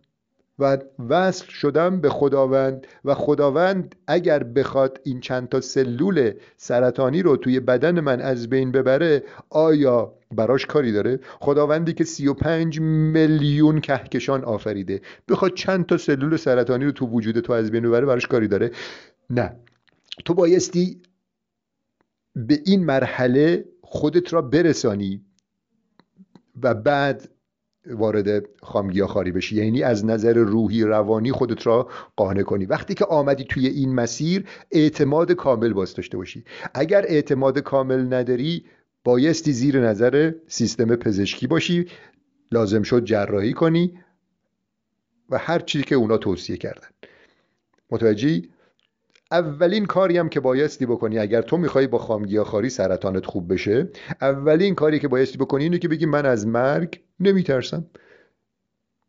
و 0.59 0.77
وصل 1.09 1.45
شدم 1.45 2.01
به 2.01 2.09
خداوند 2.09 2.87
و 3.05 3.13
خداوند 3.13 3.95
اگر 4.07 4.43
بخواد 4.43 4.99
این 5.03 5.19
چند 5.19 5.49
تا 5.49 5.61
سلول 5.61 6.31
سرطانی 6.57 7.21
رو 7.21 7.37
توی 7.37 7.59
بدن 7.59 7.99
من 7.99 8.21
از 8.21 8.49
بین 8.49 8.71
ببره 8.71 9.23
آیا 9.49 10.13
براش 10.31 10.65
کاری 10.65 10.91
داره؟ 10.91 11.19
خداوندی 11.39 11.93
که 11.93 12.03
35 12.03 12.79
میلیون 12.79 13.81
کهکشان 13.81 14.43
آفریده 14.43 15.01
بخواد 15.29 15.53
چند 15.53 15.85
تا 15.85 15.97
سلول 15.97 16.37
سرطانی 16.37 16.85
رو 16.85 16.91
تو 16.91 17.07
وجود 17.07 17.39
تو 17.39 17.53
از 17.53 17.71
بین 17.71 17.83
ببره 17.83 18.05
براش 18.05 18.27
کاری 18.27 18.47
داره؟ 18.47 18.71
نه. 19.33 19.55
تو 20.25 20.33
بایستی 20.33 21.01
به 22.35 22.61
این 22.65 22.85
مرحله 22.85 23.65
خودت 23.81 24.33
را 24.33 24.41
برسانی 24.41 25.25
و 26.63 26.73
بعد 26.73 27.29
وارد 27.85 28.45
خاری 29.07 29.31
بشی. 29.31 29.55
یعنی 29.55 29.83
از 29.83 30.05
نظر 30.05 30.33
روحی 30.33 30.83
روانی 30.83 31.31
خودت 31.31 31.67
را 31.67 31.89
قانع 32.15 32.43
کنی. 32.43 32.65
وقتی 32.65 32.93
که 32.93 33.05
آمدی 33.05 33.43
توی 33.43 33.67
این 33.67 33.95
مسیر 33.95 34.49
اعتماد 34.71 35.31
کامل 35.31 35.73
باز 35.73 35.93
داشته 35.93 36.17
باشی. 36.17 36.43
اگر 36.73 37.05
اعتماد 37.07 37.59
کامل 37.59 38.13
نداری 38.13 38.65
بایستی 39.03 39.53
زیر 39.53 39.79
نظر 39.89 40.33
سیستم 40.47 40.95
پزشکی 40.95 41.47
باشی 41.47 41.85
لازم 42.51 42.83
شد 42.83 43.05
جراحی 43.05 43.53
کنی 43.53 43.99
و 45.29 45.37
هر 45.37 45.59
چیزی 45.59 45.83
که 45.83 45.95
اونا 45.95 46.17
توصیه 46.17 46.57
کردن. 46.57 46.87
متوجهی؟ 47.89 48.52
اولین 49.33 49.85
کاری 49.85 50.17
هم 50.17 50.29
که 50.29 50.39
بایستی 50.39 50.85
بکنی 50.85 51.19
اگر 51.19 51.41
تو 51.41 51.57
می‌خوای 51.57 51.87
با 51.87 51.97
خامگیاخواری 51.97 52.69
سرطانت 52.69 53.25
خوب 53.25 53.53
بشه 53.53 53.89
اولین 54.21 54.75
کاری 54.75 54.99
که 54.99 55.07
بایستی 55.07 55.37
بکنی 55.37 55.63
اینه 55.63 55.77
که 55.77 55.87
بگی 55.87 56.05
من 56.05 56.25
از 56.25 56.47
مرگ 56.47 57.01
نمیترسم. 57.19 57.85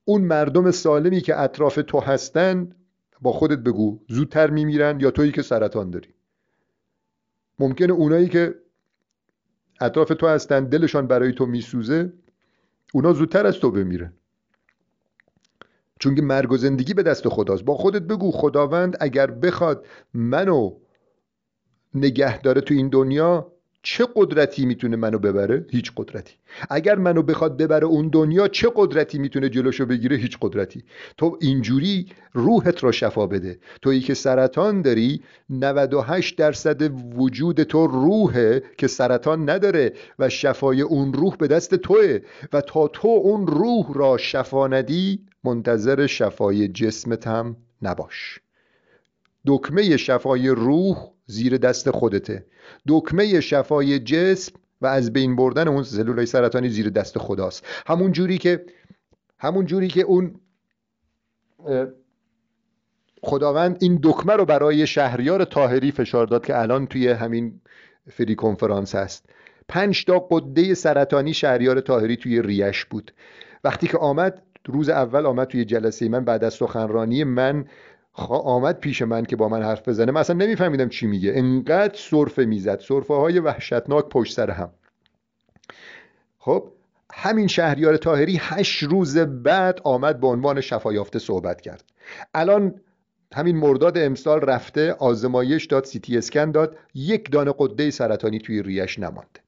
اون 0.05 0.21
مردم 0.23 0.71
سالمی 0.71 1.21
که 1.21 1.41
اطراف 1.41 1.79
تو 1.87 2.01
هستن 2.01 2.73
با 3.21 3.33
خودت 3.33 3.59
بگو 3.59 4.01
زودتر 4.09 4.51
میمیرن 4.51 5.01
یا 5.01 5.11
تویی 5.11 5.33
که 5.33 5.43
سرطان 5.43 5.91
داری؟ 5.91 6.15
ممکنه 7.59 7.93
اونایی 7.93 8.29
که 8.29 8.55
اطراف 9.81 10.09
تو 10.09 10.27
هستن 10.27 10.65
دلشان 10.65 11.07
برای 11.07 11.33
تو 11.33 11.47
میسوزه 11.47 12.13
اونا 12.93 13.13
زودتر 13.13 13.47
از 13.47 13.59
تو 13.59 13.71
بمیرن. 13.71 14.13
چون 16.01 16.15
که 16.15 16.23
مرگ 16.23 16.53
و 16.53 16.57
زندگی 16.57 16.95
به 16.95 17.03
دست 17.03 17.29
خداست. 17.29 17.65
با 17.65 17.75
خودت 17.75 18.03
بگو 18.03 18.31
خداوند 18.31 18.97
اگر 19.01 19.31
بخواد 19.31 19.87
منو 20.15 20.73
نگه 21.95 22.41
داره 22.41 22.61
تو 22.61 22.75
این 22.75 22.89
دنیا 22.89 23.53
چه 23.87 24.07
قدرتی 24.15 24.67
می‌تونه 24.67 24.97
منو 24.97 25.19
ببره؟ 25.19 25.67
هیچ 25.71 25.93
قدرتی. 25.97 26.35
اگر 26.71 26.95
منو 26.95 27.23
بخواد 27.23 27.57
ببره 27.57 27.87
اون 27.87 28.09
دنیا 28.09 28.49
چه 28.49 28.73
قدرتی 28.77 29.19
می‌تونه 29.19 29.49
جلوشو 29.49 29.87
بگیره؟ 29.87 30.17
هیچ 30.17 30.39
قدرتی. 30.41 30.85
تو 31.17 31.39
اینجوری 31.41 32.07
روحت 32.33 32.85
را 32.85 32.93
شفا 32.93 33.27
بده. 33.27 33.59
تویی 33.83 34.01
که 34.01 34.15
سرطان 34.15 34.83
داری 34.83 35.23
98 35.51 36.39
درصد 36.39 36.91
وجود 37.17 37.63
تو 37.63 37.87
روحه 37.87 38.63
که 38.79 38.87
سرطان 38.87 39.51
نداره 39.51 39.93
و 40.19 40.29
شفای 40.29 40.81
اون 40.81 41.13
روح 41.13 41.37
به 41.37 41.47
دست 41.47 41.75
توه. 41.75 42.19
و 42.53 42.61
تا 42.61 42.89
تو 42.89 43.09
اون 43.09 43.47
روح 43.47 43.93
را 43.95 44.17
شفا 44.17 44.67
ندی 44.67 45.21
منتظر 45.45 46.07
شفای 46.07 46.69
جسمت 46.69 47.27
هم 47.27 47.57
نباش. 47.83 48.41
دکمه 49.47 49.97
شفای 49.97 50.49
روح 50.49 51.11
زیر 51.27 51.57
دست 51.57 51.91
خودته. 51.91 52.47
دکمه 52.89 53.41
شفای 53.41 53.99
جسم 53.99 54.53
و 54.81 54.87
از 54.87 55.13
بین 55.13 55.37
بردن 55.37 55.69
اون 55.69 55.83
سلولای 55.83 56.27
سرطانی 56.27 56.69
زیر 56.69 56.91
دست 56.91 57.19
خداست. 57.19 57.67
همون 57.87 58.13
جوری 58.13 58.39
که 58.39 58.67
همون 59.39 59.67
جوری 59.67 59.89
که 59.89 60.01
اون 60.03 60.41
خداوند 63.23 63.79
این 63.81 64.01
دکمه 64.03 64.33
رو 64.33 64.45
برای 64.45 64.87
شهریار 64.87 65.45
تاهری 65.45 65.93
فشار 65.93 66.27
داد 66.27 66.47
که 66.47 66.59
الان 66.59 66.87
توی 66.87 67.09
همین 67.09 67.61
فری 68.11 68.35
کنفرانس 68.35 68.95
هست. 68.95 69.27
پنج 69.69 70.05
تا 70.05 70.19
قده 70.19 70.75
سرطانی 70.75 71.35
شهریار 71.35 71.81
تاهری 71.81 72.17
توی 72.17 72.43
ریش 72.43 72.85
بود. 72.85 73.13
وقتی 73.65 73.87
که 73.87 73.99
آمد 73.99 74.43
روز 74.67 74.89
اول 74.89 75.27
آمد 75.27 75.47
توی 75.47 75.65
جلسه 75.65 76.09
من 76.09 76.25
بعد 76.25 76.45
از 76.45 76.55
سخنرانی 76.55 77.25
من 77.25 77.65
آمد 78.29 78.81
پیش 78.81 79.03
من 79.03 79.25
که 79.25 79.37
با 79.37 79.49
من 79.49 79.63
حرف 79.63 79.89
بزنه. 79.89 80.13
من 80.13 80.21
اصلا 80.21 80.37
نمیفهمیدم 80.37 80.89
چی 80.89 81.07
میگه. 81.07 81.33
انقدر 81.35 81.95
صرفه 81.97 82.45
می‌زد. 82.45 82.81
صرفه 82.81 83.15
های 83.15 83.39
وحشتناک 83.39 84.09
پشت 84.09 84.35
سر 84.35 84.51
هم. 84.51 84.71
خب 86.39 86.73
همین 87.13 87.47
شهریار 87.47 87.97
تاهری 87.97 88.39
هشت 88.41 88.83
روز 88.83 89.19
بعد 89.19 89.81
آمد 89.85 90.21
به 90.21 90.27
عنوان 90.27 90.61
شفایافته 90.61 91.19
صحبت 91.19 91.61
کرد. 91.61 91.85
الان 92.35 92.75
همین 93.35 93.57
مرداد 93.57 93.99
امسال 93.99 94.41
رفته 94.41 94.93
آزمایش 94.93 95.67
داد 95.67 95.85
سی 95.85 96.19
اسکن 96.19 96.51
داد 96.51 96.77
یک 96.95 97.31
دانه 97.31 97.55
قده 97.59 97.91
سرطانی 97.91 98.39
توی 98.39 98.63
ریش 98.63 98.99
نمانده. 98.99 99.41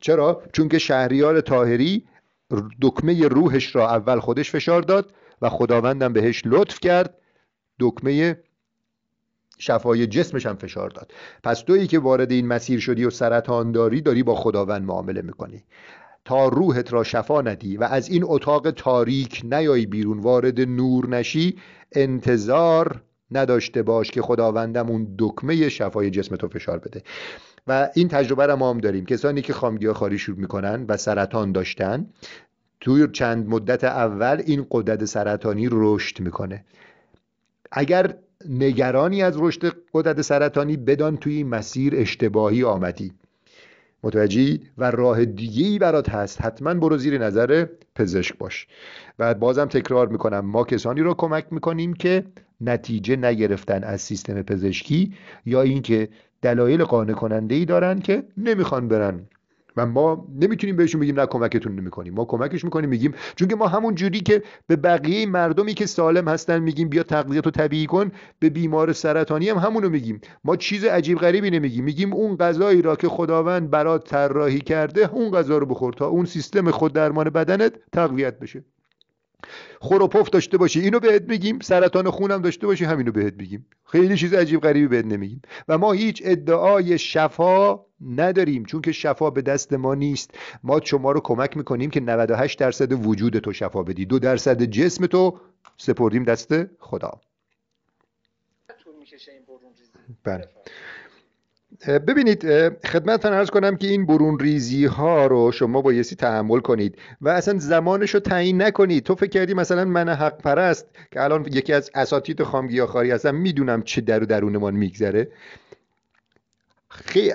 چرا؟ 0.00 0.42
چون 0.52 0.68
که 0.68 0.78
شهریار 0.78 1.40
تاهری 1.40 2.04
دکمه 2.82 3.28
روحش 3.28 3.76
را 3.76 3.90
اول 3.90 4.20
خودش 4.20 4.50
فشار 4.50 4.82
داد 4.82 5.14
و 5.42 5.48
خداوندم 5.48 6.12
بهش 6.12 6.42
لطف 6.46 6.80
کرد. 6.80 7.18
دکمه 7.80 8.38
شفای 9.58 10.06
جسمش 10.06 10.46
هم 10.46 10.56
فشار 10.56 10.90
داد. 10.90 11.12
پس 11.42 11.60
تویی 11.60 11.86
که 11.86 11.98
وارد 11.98 12.32
این 12.32 12.46
مسیر 12.46 12.80
شدی 12.80 13.04
و 13.04 13.10
سرطان 13.10 13.72
داری 13.72 14.00
داری 14.00 14.22
با 14.22 14.34
خداوند 14.34 14.82
معامله 14.82 15.22
می‌کنی. 15.22 15.64
تا 16.24 16.48
روحت 16.48 16.92
را 16.92 17.04
شفا 17.04 17.40
ندی 17.40 17.76
و 17.76 17.84
از 17.84 18.08
این 18.08 18.22
اتاق 18.26 18.70
تاریک 18.70 19.42
نیایی 19.44 19.86
بیرون 19.86 20.18
وارد 20.18 20.60
نور 20.60 21.08
نشی 21.08 21.58
انتظار 21.92 23.02
نداشته 23.30 23.82
باش 23.82 24.10
که 24.10 24.22
خداوندم 24.22 24.88
اون 24.88 25.14
دکمه 25.18 25.68
شفای 25.68 26.10
تو 26.10 26.48
فشار 26.48 26.78
بده. 26.78 27.02
و 27.66 27.90
این 27.94 28.08
تجربه 28.08 28.46
را 28.46 28.56
ما 28.56 28.70
هم 28.70 28.78
داریم. 28.78 29.04
کسانی 29.04 29.42
که 29.42 29.52
خامگیاه 29.52 29.94
خاری 29.94 30.18
شروع 30.18 30.38
می‌کنن 30.38 30.84
و 30.88 30.96
سرطان 30.96 31.52
داشتن 31.52 32.06
توی 32.80 33.08
چند 33.12 33.48
مدت 33.48 33.84
اول 33.84 34.42
این 34.46 34.66
قدرت 34.70 35.04
سرطانی 35.04 35.68
رشد 35.70 36.20
می‌کنه. 36.20 36.64
اگر 37.72 38.14
نگرانی 38.48 39.22
از 39.22 39.34
رشد 39.38 39.72
قدرت 39.94 40.22
سرطانی 40.22 40.76
بدان 40.76 41.16
توی 41.16 41.44
مسیر 41.44 41.94
اشتباهی 41.96 42.64
آمدی. 42.64 43.12
متوجهی؟ 44.02 44.60
و 44.78 44.90
راه 44.90 45.24
دیگه 45.24 45.66
ای 45.66 45.78
برات 45.78 46.08
هست. 46.10 46.42
حتما 46.42 46.74
برو 46.74 46.96
زیر 46.96 47.18
نظر 47.18 47.66
پزشک 47.94 48.38
باش. 48.38 48.66
و 49.18 49.34
بازم 49.34 49.64
تکرار 49.64 50.08
می‌کنم 50.08 50.40
ما 50.40 50.64
کسانی 50.64 51.00
رو 51.00 51.14
کمک 51.14 51.46
می‌کنیم 51.50 51.94
که 51.94 52.24
نتیجه 52.60 53.16
نگرفتن 53.16 53.84
از 53.84 54.00
سیستم 54.00 54.42
پزشکی 54.42 55.14
یا 55.46 55.62
اینکه 55.62 56.08
دلایل 56.44 56.84
قانع 56.84 57.12
کننده 57.12 57.54
ای 57.54 57.64
دارن 57.64 58.00
که 58.00 58.22
نمی‌خوان 58.36 58.88
برن. 58.88 59.20
و 59.76 59.86
ما 59.86 60.26
نمی‌تونیم 60.40 60.76
بهشون 60.76 61.00
بگیم 61.00 61.20
نه 61.20 61.26
کمکتون 61.26 61.74
نمی‌کنیم. 61.74 62.14
ما 62.14 62.24
کمکش 62.24 62.64
می‌کنیم 62.64 62.90
میگیم. 62.90 63.14
چون 63.36 63.54
ما 63.54 63.66
همون 63.66 63.94
جوری 63.94 64.20
که 64.20 64.42
به 64.66 64.76
بقیه 64.76 65.26
مردمی 65.26 65.74
که 65.74 65.86
سالم 65.86 66.28
هستن 66.28 66.58
میگیم 66.58 66.88
بیا 66.88 67.02
تغذیه 67.02 67.40
طبیعی 67.40 67.86
کن 67.86 68.10
به 68.38 68.50
بیمار 68.50 68.92
سرطانی 68.92 69.48
هم 69.48 69.56
همونو 69.56 69.88
میگیم. 69.88 70.20
ما 70.44 70.56
چیز 70.56 70.84
عجیب 70.84 71.18
غریبی 71.18 71.50
نمیگیم. 71.50 71.84
میگیم 71.84 72.12
اون 72.12 72.36
غذایی 72.36 72.82
را 72.82 72.96
که 72.96 73.08
خداوند 73.08 73.70
برات 73.70 74.08
طراحی 74.08 74.60
کرده 74.60 75.10
اون 75.12 75.30
غذا 75.30 75.58
رو 75.58 75.66
بخور 75.66 75.92
تا 75.92 76.06
اون 76.06 76.24
سیستم 76.24 76.70
خود 76.70 76.92
درمان 76.92 77.30
بدنت 77.30 77.72
تقویت 77.92 78.38
بشه. 78.38 78.64
خور 79.80 80.02
و 80.02 80.08
پف 80.08 80.30
داشته 80.30 80.56
باشی 80.58 80.80
اینو 80.80 81.00
بهت 81.00 81.22
میگیم. 81.22 81.58
سرطان 81.60 82.10
خونم 82.10 82.42
داشته 82.42 82.66
باشی 82.66 82.84
همینو 82.84 83.12
بهت 83.12 83.34
میگیم. 83.34 83.66
خیلی 83.84 84.16
چیز 84.16 84.34
عجیب 84.34 84.60
غریبی 84.60 84.86
بهت 84.86 85.04
نمیگیم. 85.04 85.42
و 85.68 85.78
ما 85.78 85.92
هیچ 85.92 86.22
ادعای 86.24 86.98
شفا 86.98 87.80
نداریم 88.00 88.64
چون 88.64 88.80
که 88.80 88.92
شفا 88.92 89.30
به 89.30 89.42
دست 89.42 89.72
ما 89.72 89.94
نیست. 89.94 90.30
ما 90.62 90.80
شما 90.84 91.12
رو 91.12 91.20
کمک 91.20 91.56
می‌کنیم 91.56 91.90
که 91.90 92.00
98 92.00 92.58
درصد 92.58 93.06
وجود 93.06 93.38
تو 93.38 93.52
شفا 93.52 93.82
بدی. 93.82 94.04
دو 94.04 94.18
درصد 94.18 94.62
جسم 94.62 95.06
تو 95.06 95.40
سپردیم 95.76 96.24
دست 96.24 96.54
خدا. 96.78 97.20
بله. 100.24 100.48
ببینید 101.88 102.42
خدمتتان 102.86 103.32
ارز 103.32 103.50
کنم 103.50 103.76
که 103.76 103.86
این 103.86 104.06
برون 104.06 104.38
ریزی 104.38 104.84
ها 104.84 105.26
رو 105.26 105.52
شما 105.52 105.82
بایستی 105.82 106.16
تحمل 106.16 106.60
کنید 106.60 106.98
و 107.20 107.28
اصلا 107.28 107.58
زمانش 107.58 108.10
رو 108.10 108.20
تعیین 108.20 108.62
نکنید. 108.62 109.04
تو 109.04 109.14
فکر 109.14 109.30
کردی 109.30 109.54
مثلا 109.54 109.84
من 109.84 110.08
حق 110.08 110.36
پرست 110.36 110.86
که 111.10 111.22
الان 111.22 111.46
یکی 111.52 111.72
از 111.72 111.90
اساتید 111.94 112.42
خامگیاخاری 112.42 113.10
هستم 113.10 113.34
می‌دونم 113.34 113.82
چه 113.82 114.00
در 114.00 114.22
و 114.22 114.26
درونمان 114.26 114.74
میگذره. 114.74 115.28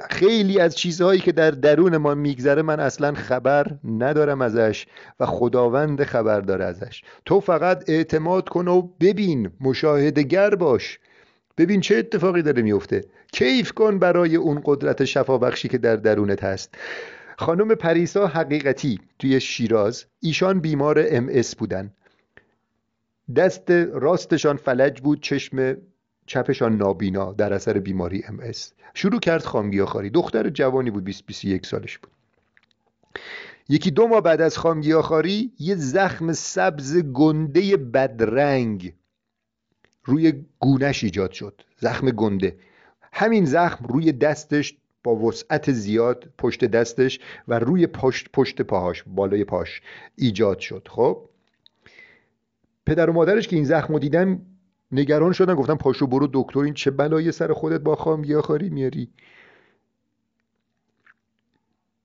خیلی 0.10 0.60
از 0.60 0.76
چیزهایی 0.76 1.20
که 1.20 1.32
در 1.32 1.52
درون 1.52 1.98
ما 1.98 2.16
میگذره 2.16 2.62
من 2.62 2.80
اصلا 2.80 3.14
خبر 3.14 3.68
ندارم 3.84 4.42
ازش 4.42 4.86
و 5.20 5.26
خداوند 5.26 6.04
خبر 6.04 6.42
داره 6.42 6.66
ازش. 6.66 7.04
تو 7.26 7.40
فقط 7.40 7.84
اعتماد 7.88 8.50
کن 8.50 8.68
و 8.68 8.82
ببین 8.82 9.52
مشاهدگر 9.62 10.56
باش. 10.56 11.00
ببین 11.60 11.82
چه 11.82 11.96
اتفاقی 11.96 12.42
داره 12.42 12.62
میفته. 12.62 13.06
کیف 13.34 13.72
کن 13.72 14.00
برای 14.00 14.36
اون 14.36 14.62
قدرت 14.66 15.06
شفابخشی 15.06 15.68
که 15.68 15.78
در 15.78 15.96
درونت 15.96 16.44
هست. 16.44 16.76
خانم 17.38 17.76
پریسا 17.76 18.28
حقیقتی 18.28 19.00
توی 19.20 19.40
شیراز 19.40 20.06
ایشان 20.20 20.60
بیمار 20.60 21.06
ام 21.10 21.30
بودن. 21.58 21.92
دست 23.36 23.72
راستشان 23.94 24.58
فلج 24.58 25.02
بود 25.02 25.22
چشم 25.22 25.78
چپشان 26.26 26.78
نابینا 26.78 27.34
در 27.34 27.54
اثر 27.54 27.80
بیماری 27.80 28.24
ام 28.28 28.52
شروع 28.94 29.20
کرد 29.20 29.44
خامگیاخواری 29.44 30.10
دختر 30.10 30.50
جوانی 30.50 30.92
بود 30.92 31.04
20 31.04 31.26
21 31.26 31.66
سالش 31.66 31.98
بود. 31.98 32.12
یکی 33.70 33.92
دو 33.92 34.08
ماه 34.08 34.22
بعد 34.22 34.42
از 34.42 34.58
خامگیاخواری 34.58 35.52
یه 35.60 35.76
زخم 35.76 36.34
سبز 36.34 36.98
گنده 36.98 37.78
بدرنگ 37.78 38.94
روی 40.10 40.34
گونش 40.60 41.04
ایجاد 41.04 41.32
شد. 41.32 41.62
زخم 41.78 42.12
گنده. 42.12 42.56
همین 43.14 43.46
زخم 43.46 43.86
روی 43.86 44.12
دستش 44.12 44.78
با 45.04 45.16
وسعت 45.16 45.72
زیاد 45.72 46.30
پشت 46.38 46.66
دستش 46.66 47.20
و 47.48 47.60
روی 47.60 47.88
پشت 47.88 48.28
پشت 48.34 48.62
پاهاش 48.62 49.04
بالای 49.08 49.44
پاش 49.44 49.82
ایجاد 50.16 50.60
شد. 50.60 50.88
خب؟ 50.92 51.30
پدر 52.86 53.10
و 53.10 53.14
مادرش 53.14 53.48
که 53.48 53.56
این 53.56 53.66
زخم 53.66 53.94
رو 53.94 54.00
دیدن 54.00 54.42
نگران 54.92 55.32
شدن 55.32 55.56
گفتن 55.56 55.76
پاشو 55.76 56.08
برو 56.08 56.30
دکتر 56.34 56.60
این 56.60 56.74
چه 56.74 56.92
بلایی 56.92 57.32
سر 57.32 57.54
خودت 57.54 57.82
با 57.82 57.96
خام 57.96 58.22
گیاهخواری 58.22 58.70
میاری. 58.70 59.10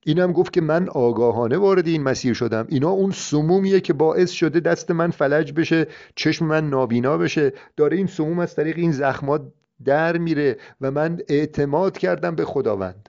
اینم 0.05 0.33
گفت 0.33 0.53
که 0.53 0.61
من 0.61 0.89
آگاهانه 0.89 1.59
وارد 1.59 1.87
این 1.87 2.03
مسیر 2.03 2.35
شدم. 2.35 2.67
اینا 2.69 2.91
اون 2.91 3.11
سمومیه 3.11 3.81
که 3.81 3.93
باعث 3.93 4.31
شده 4.31 4.61
دست 4.61 4.91
من 4.91 5.11
فلج 5.11 5.53
بشه 5.53 5.87
چشم 6.15 6.47
من 6.47 6.71
نابینا 6.71 7.19
بشه. 7.19 7.53
داره 7.77 7.97
این 7.97 8.07
سموم 8.07 8.39
از 8.39 8.55
طریق 8.55 8.79
این 8.79 8.93
زخمات 8.93 9.43
در 9.85 10.19
میره 10.19 10.57
و 10.81 10.91
من 10.91 11.21
اعتماد 11.29 11.99
کردم 11.99 12.35
به 12.35 12.45
خداوند. 12.45 13.09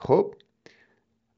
خب 0.00 0.34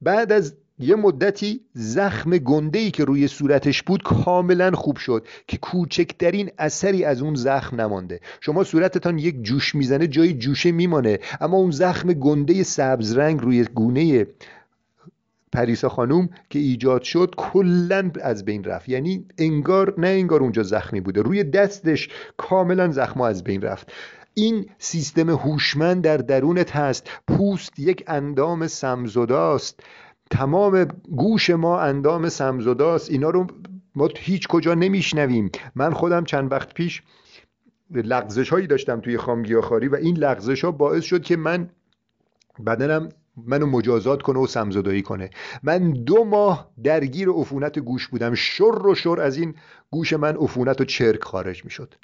بعد 0.01 0.33
از 0.33 0.57
یه 0.79 0.95
مدتی 0.95 1.61
زخم 1.75 2.39
گنده 2.39 2.79
ای 2.79 2.91
که 2.91 3.05
روی 3.05 3.29
صورتش 3.29 3.83
بود 3.83 4.03
کاملا 4.03 4.71
خوب 4.71 4.97
شد 4.97 5.27
که 5.47 5.57
کوچکترین 5.57 6.51
اثری 6.59 7.05
از 7.05 7.23
اون 7.23 7.35
زخم 7.35 7.81
نمانده. 7.81 8.21
شما 8.41 8.65
صورتتان 8.65 9.19
یک 9.19 9.43
جوش 9.43 9.75
می‌زنه 9.75 10.07
جای 10.07 10.33
جوشه 10.33 10.73
میمانه 10.73 11.19
اما 11.41 11.57
اون 11.57 11.71
زخم 11.71 12.13
گنده 12.13 12.63
سبز 12.63 13.13
رنگ 13.13 13.41
روی 13.41 13.65
گونه 13.65 14.27
پریسا 15.53 15.89
خانوم 15.89 16.29
که 16.51 16.59
ایجاد 16.59 17.03
شد 17.03 17.35
کلا 17.37 18.11
از 18.23 18.45
بین 18.45 18.65
رفت. 18.65 18.89
یعنی 18.89 19.27
انگار 19.39 19.95
نه 19.99 20.09
انگار 20.09 20.41
اونجا 20.41 20.63
زخمی 20.63 21.01
بوده 21.01 21.23
روی 21.23 21.45
دستش 21.45 22.09
کاملا 22.37 22.93
زخم 22.93 23.21
از 23.21 23.45
بین 23.45 23.63
رفت. 23.63 23.93
این 24.35 24.67
سیستم 24.79 25.31
هوشمند 25.31 26.05
در 26.05 26.17
درونت 26.17 26.77
هست. 26.77 27.11
پوست 27.29 27.79
یک 27.79 28.05
اندام 28.07 28.67
سمزداست. 28.67 29.81
تمام 30.31 30.85
گوش 31.17 31.51
ما 31.51 31.81
اندام 31.81 32.29
سمزداست. 32.29 33.11
اینا 33.11 33.31
رو 33.31 33.47
ما 33.95 34.09
هیچ 34.17 34.49
کجا 34.49 34.75
نمیشنویم. 34.75 35.51
من 35.75 35.93
خودم 35.93 36.25
چند 36.25 36.53
وقت 36.53 36.75
پیش 36.75 37.03
لغزش 37.91 38.51
هایی 38.51 38.67
داشتم 38.67 39.01
توی 39.01 39.19
خامگیاخاری 39.19 39.89
و 39.89 39.95
این 39.95 40.17
لغزش 40.17 40.65
ها 40.65 40.71
باعث 40.71 41.05
شد 41.05 41.23
که 41.23 41.37
من 41.37 41.71
بدنم 42.67 43.09
منو 43.37 43.67
مجازات 43.67 44.23
کنه 44.23 44.39
و 44.39 44.47
سمزدایی 44.47 45.03
کنه. 45.03 45.31
من 45.63 45.91
دو 45.91 46.25
ماه 46.25 46.71
درگیر 46.85 47.29
عفونت 47.29 47.79
گوش 47.79 48.09
بودم. 48.09 48.35
شر 48.35 48.87
و 48.87 48.95
شر 48.95 49.21
از 49.21 49.37
این 49.37 49.55
گوش 49.91 50.13
من 50.13 50.37
عفونت 50.37 50.81
و 50.81 50.85
چرک 50.85 51.25
خارج 51.25 51.65
می‌شد. 51.65 51.95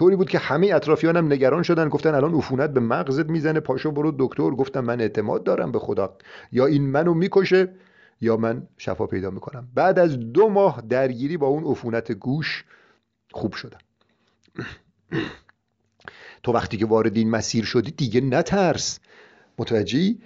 طوری 0.00 0.16
بود 0.16 0.28
که 0.28 0.38
همه 0.38 0.74
اطرافیانم 0.74 1.32
نگران 1.32 1.62
شدن. 1.62 1.88
گفتن 1.88 2.14
الان 2.14 2.34
عفونت 2.34 2.70
به 2.70 2.80
مغزت 2.80 3.30
می‌زنه. 3.30 3.60
پاشو 3.60 3.90
برو 3.90 4.14
دکتر. 4.18 4.50
گفتم 4.50 4.80
من 4.80 5.00
اعتماد 5.00 5.44
دارم 5.44 5.72
به 5.72 5.78
خدا. 5.78 6.16
یا 6.52 6.66
این 6.66 6.90
منو 6.90 7.14
می‌کشه 7.14 7.74
یا 8.20 8.36
من 8.36 8.66
شفا 8.78 9.06
پیدا 9.06 9.30
می‌کنم. 9.30 9.68
بعد 9.74 9.98
از 9.98 10.18
دو 10.32 10.48
ماه 10.48 10.82
درگیری 10.88 11.36
با 11.36 11.46
اون 11.46 11.64
عفونت 11.64 12.12
گوش 12.12 12.64
خوب 13.32 13.52
شدم. 13.52 13.78
تو 16.42 16.52
وقتی 16.52 16.76
که 16.76 16.86
وارد 16.86 17.16
این 17.16 17.30
مسیر 17.30 17.64
شدی 17.64 17.90
دیگه 17.90 18.20
نترس. 18.20 19.00
متوجهی؟ 19.58 20.18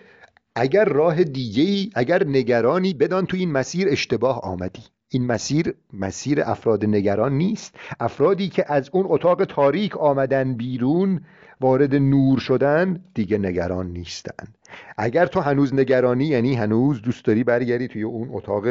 اگر 0.55 0.85
راه 0.85 1.25
دیگه 1.25 1.91
اگر 1.95 2.25
نگرانی 2.27 2.95
بدان 2.95 3.27
تو 3.27 3.37
این 3.37 3.53
مسیر 3.53 3.89
اشتباه 3.89 4.41
آمدی. 4.41 4.83
این 5.15 5.27
مسیر 5.27 5.75
مسیر 5.93 6.43
افراد 6.45 6.85
نگران 6.85 7.33
نیست. 7.33 7.75
افرادی 8.01 8.49
که 8.49 8.65
از 8.73 8.91
اون 8.93 9.07
اتاق 9.09 9.45
تاریک 9.45 9.97
آمدن 9.97 10.55
بیرون 10.55 11.21
وارد 11.61 11.95
نور 11.95 12.39
شدن 12.39 13.01
دیگه 13.15 13.39
نگران 13.39 13.87
نیستن. 13.87 14.47
اگر 14.99 15.27
تو 15.27 15.41
هنوز 15.41 15.75
نگرانی 15.75 16.25
یعنی 16.25 16.55
هنوز 16.55 17.03
دوست 17.03 17.25
داری 17.25 17.45
برگردی 17.45 17.89
توی 17.89 18.03
اون 18.03 18.29
اتاق 18.33 18.65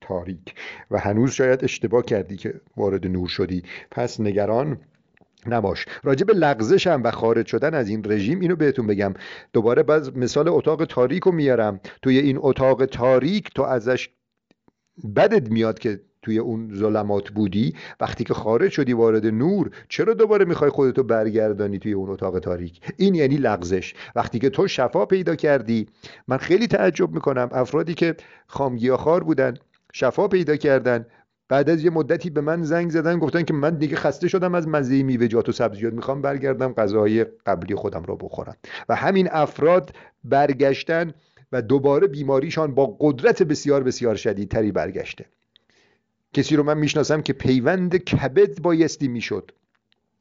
تاریک 0.00 0.54
و 0.90 0.98
هنوز 0.98 1.30
شاید 1.30 1.64
اشتباه 1.64 2.02
کردی 2.02 2.36
که 2.36 2.54
وارد 2.76 3.06
نور 3.06 3.28
شدی 3.28 3.62
پس 3.90 4.20
نگران 4.20 4.78
نباش. 5.46 5.86
راجع 6.02 6.24
به 6.24 6.32
لغزش 6.32 6.86
هم 6.86 7.02
و 7.04 7.10
خارج 7.10 7.46
شدن 7.46 7.74
از 7.74 7.88
این 7.88 8.02
رژیم 8.04 8.40
اینو 8.40 8.56
بهتون 8.56 8.86
بگم. 8.86 9.14
دوباره 9.52 9.82
باز 9.82 10.16
مثال 10.16 10.48
اتاق 10.48 10.84
تاریک 10.84 11.22
رو 11.22 11.32
میارم. 11.32 11.80
توی 12.02 12.18
این 12.18 12.38
اتاق 12.40 12.86
تاریک 12.86 13.54
تو 13.54 13.62
ازش 13.62 14.08
بدت 15.16 15.50
میاد 15.50 15.78
که 15.78 16.00
توی 16.22 16.38
اون 16.38 16.74
ظلمات 16.74 17.30
بودی؟ 17.30 17.74
وقتی 18.00 18.24
که 18.24 18.34
خارج 18.34 18.70
شدی 18.70 18.92
وارد 18.92 19.26
نور 19.26 19.70
چرا 19.88 20.14
دوباره 20.14 20.44
می‌خوای 20.44 20.70
خودتو 20.70 21.02
برگردانی 21.02 21.78
توی 21.78 21.92
اون 21.92 22.10
اتاق 22.10 22.38
تاریک؟ 22.38 22.80
این 22.96 23.14
یعنی 23.14 23.36
لغزش. 23.36 23.94
وقتی 24.14 24.38
که 24.38 24.50
تو 24.50 24.68
شفا 24.68 25.06
پیدا 25.06 25.36
کردی 25.36 25.86
من 26.28 26.36
خیلی 26.36 26.66
تعجب 26.66 27.10
می‌کنم. 27.10 27.48
افرادی 27.52 27.94
که 27.94 28.16
خامگیاخوار 28.46 29.24
بودن 29.24 29.54
شفا 29.92 30.28
پیدا 30.28 30.56
کردن 30.56 31.06
بعد 31.48 31.70
از 31.70 31.84
یه 31.84 31.90
مدتی 31.90 32.30
به 32.30 32.40
من 32.40 32.62
زنگ 32.62 32.90
زدن 32.90 33.18
گفتن 33.18 33.42
که 33.42 33.54
من 33.54 33.74
دیگه 33.74 33.96
خسته 33.96 34.28
شدم 34.28 34.54
از 34.54 34.68
مزه 34.68 35.02
میوه‌جات 35.02 35.48
و 35.48 35.52
سبزیجات. 35.52 35.92
می‌خوام 35.92 36.22
برگردم 36.22 36.72
غذاهای 36.72 37.26
قبلی 37.46 37.74
خودم 37.74 38.02
رو 38.02 38.16
بخورم. 38.16 38.56
و 38.88 38.94
همین 38.94 39.28
افراد 39.32 39.90
برگشتن 40.24 41.12
و 41.52 41.62
دوباره 41.62 42.06
بیماریشان 42.06 42.74
با 42.74 42.96
قدرت 43.00 43.42
بسیار 43.42 43.82
بسیار 43.82 44.14
شدیدتری 44.14 44.72
برگشته. 44.72 45.24
کسی 46.32 46.56
رو 46.56 46.62
من 46.62 46.78
می‌شناسم 46.78 47.22
که 47.22 47.32
پیوند 47.32 47.96
کبد 47.96 48.60
بایستی 48.62 49.08
می‌شد 49.08 49.50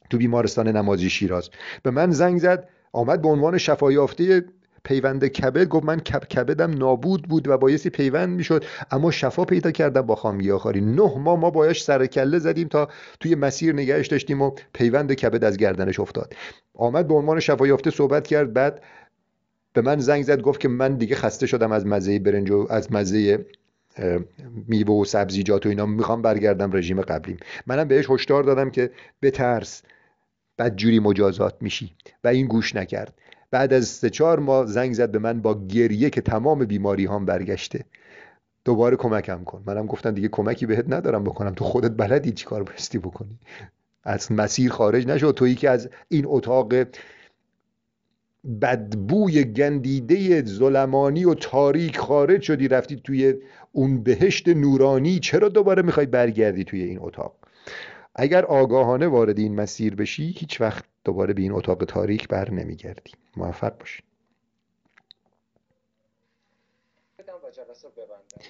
تو 0.09 0.17
بیمارستان 0.17 0.67
نمازی 0.67 1.09
شیراز. 1.09 1.49
به 1.83 1.91
من 1.91 2.11
زنگ 2.11 2.39
زد 2.39 2.69
آمد 2.93 3.21
به 3.21 3.27
عنوان 3.27 3.57
شفایافته 3.57 4.45
پیوند 4.83 5.27
کبد 5.27 5.67
گفت 5.67 5.85
من 5.85 5.99
کب 5.99 6.23
کبدم 6.25 6.71
نابود 6.71 7.21
بود 7.21 7.47
و 7.47 7.57
بایستی 7.57 7.89
پیوند 7.89 8.29
می‌شد 8.29 8.65
اما 8.91 9.11
شفا 9.11 9.45
پیدا 9.45 9.71
کردم 9.71 10.01
با 10.01 10.15
خامگیاخواری 10.15 10.81
نه 10.81 11.17
ما 11.17 11.35
ما 11.35 11.49
بایش 11.49 11.83
سر 11.83 12.05
کله 12.05 12.39
زدیم 12.39 12.67
تا 12.67 12.87
توی 13.19 13.35
مسیر 13.35 13.73
نگهش 13.73 14.07
داشتیم 14.07 14.41
و 14.41 14.51
پیوند 14.73 15.13
کبد 15.13 15.43
از 15.43 15.57
گردنش 15.57 15.99
افتاد. 15.99 16.33
آمد 16.73 17.07
به 17.07 17.13
عنوان 17.13 17.39
شفایافته 17.39 17.91
صحبت 17.91 18.27
کرد 18.27 18.53
بعد 18.53 18.81
به 19.77 19.81
من 19.81 19.99
زنگ 19.99 20.23
زد 20.23 20.41
گفت 20.41 20.59
که 20.59 20.67
من 20.67 20.95
دیگه 20.95 21.15
خسته 21.15 21.47
شدم 21.47 21.71
از 21.71 21.85
مزه 21.85 22.19
برنج 22.19 22.51
و 22.51 22.67
از 22.69 22.91
مزه 22.91 23.45
میوه 24.67 24.93
و 25.01 25.05
سبزیجات 25.05 25.65
و 25.65 25.69
اینا 25.69 25.85
می‌خوام 25.85 26.21
برگردم 26.21 26.71
رژیم 26.73 27.01
قبلیم. 27.01 27.37
منم 27.67 27.87
بهش 27.87 28.09
هشدار 28.09 28.43
دادم 28.43 28.69
که 28.69 28.91
بترس 29.21 29.83
بدجوری 30.57 30.99
مجازات 30.99 31.55
میشی. 31.61 31.95
و 32.23 32.27
این 32.27 32.47
گوش 32.47 32.75
نکرد. 32.75 33.13
بعد 33.51 33.73
از 33.73 33.87
سه 33.87 34.09
چهار 34.09 34.39
ماه 34.39 34.65
زنگ 34.65 34.93
زد 34.93 35.11
به 35.11 35.19
من 35.19 35.41
با 35.41 35.67
گریه 35.67 36.09
که 36.09 36.21
تمام 36.21 36.65
بیماری 36.65 37.05
هم 37.05 37.25
برگشته. 37.25 37.83
دوباره 38.65 38.95
کمکم 38.95 39.43
کن. 39.43 39.63
منم 39.65 39.85
گفتم 39.85 40.11
دیگه 40.11 40.27
کمکی 40.27 40.65
بهت 40.65 40.85
ندارم 40.87 41.23
بکنم. 41.23 41.53
تو 41.53 41.63
خودت 41.63 41.91
بلدی 41.97 42.31
چی 42.31 42.45
کار 42.45 42.63
بستی 42.63 42.97
بکنی. 42.97 43.39
از 44.03 44.31
مسیر 44.31 44.71
خارج 44.71 45.07
نشو. 45.07 45.31
تویی 45.31 45.55
که 45.55 45.69
از 45.69 45.89
این 46.09 46.23
اتاق 46.27 46.73
بدبوی 48.61 49.43
گندیده 49.43 50.45
ظلمانی 50.45 51.25
و 51.25 51.33
تاریک 51.33 51.97
خارج 51.97 52.41
شدی 52.41 52.67
رفتی 52.67 52.95
توی 52.95 53.33
اون 53.71 54.03
بهشت 54.03 54.47
نورانی. 54.47 55.19
چرا 55.19 55.49
دوباره 55.49 55.81
می‌خوای 55.81 56.05
برگردی 56.05 56.63
توی 56.63 56.83
این 56.83 56.97
اتاق؟ 57.01 57.35
اگر 58.15 58.45
آگاهانه 58.45 59.07
وارد 59.07 59.39
این 59.39 59.55
مسیر 59.55 59.95
بشی 59.95 60.35
هیچ 60.37 60.61
وقت 60.61 60.83
دوباره 61.03 61.33
به 61.33 61.41
این 61.41 61.51
اتاق 61.51 61.85
تاریک 61.85 62.27
بر 62.27 62.51
نمیگردی. 62.51 63.11
موفق 63.37 63.77
باشی. 63.77 64.03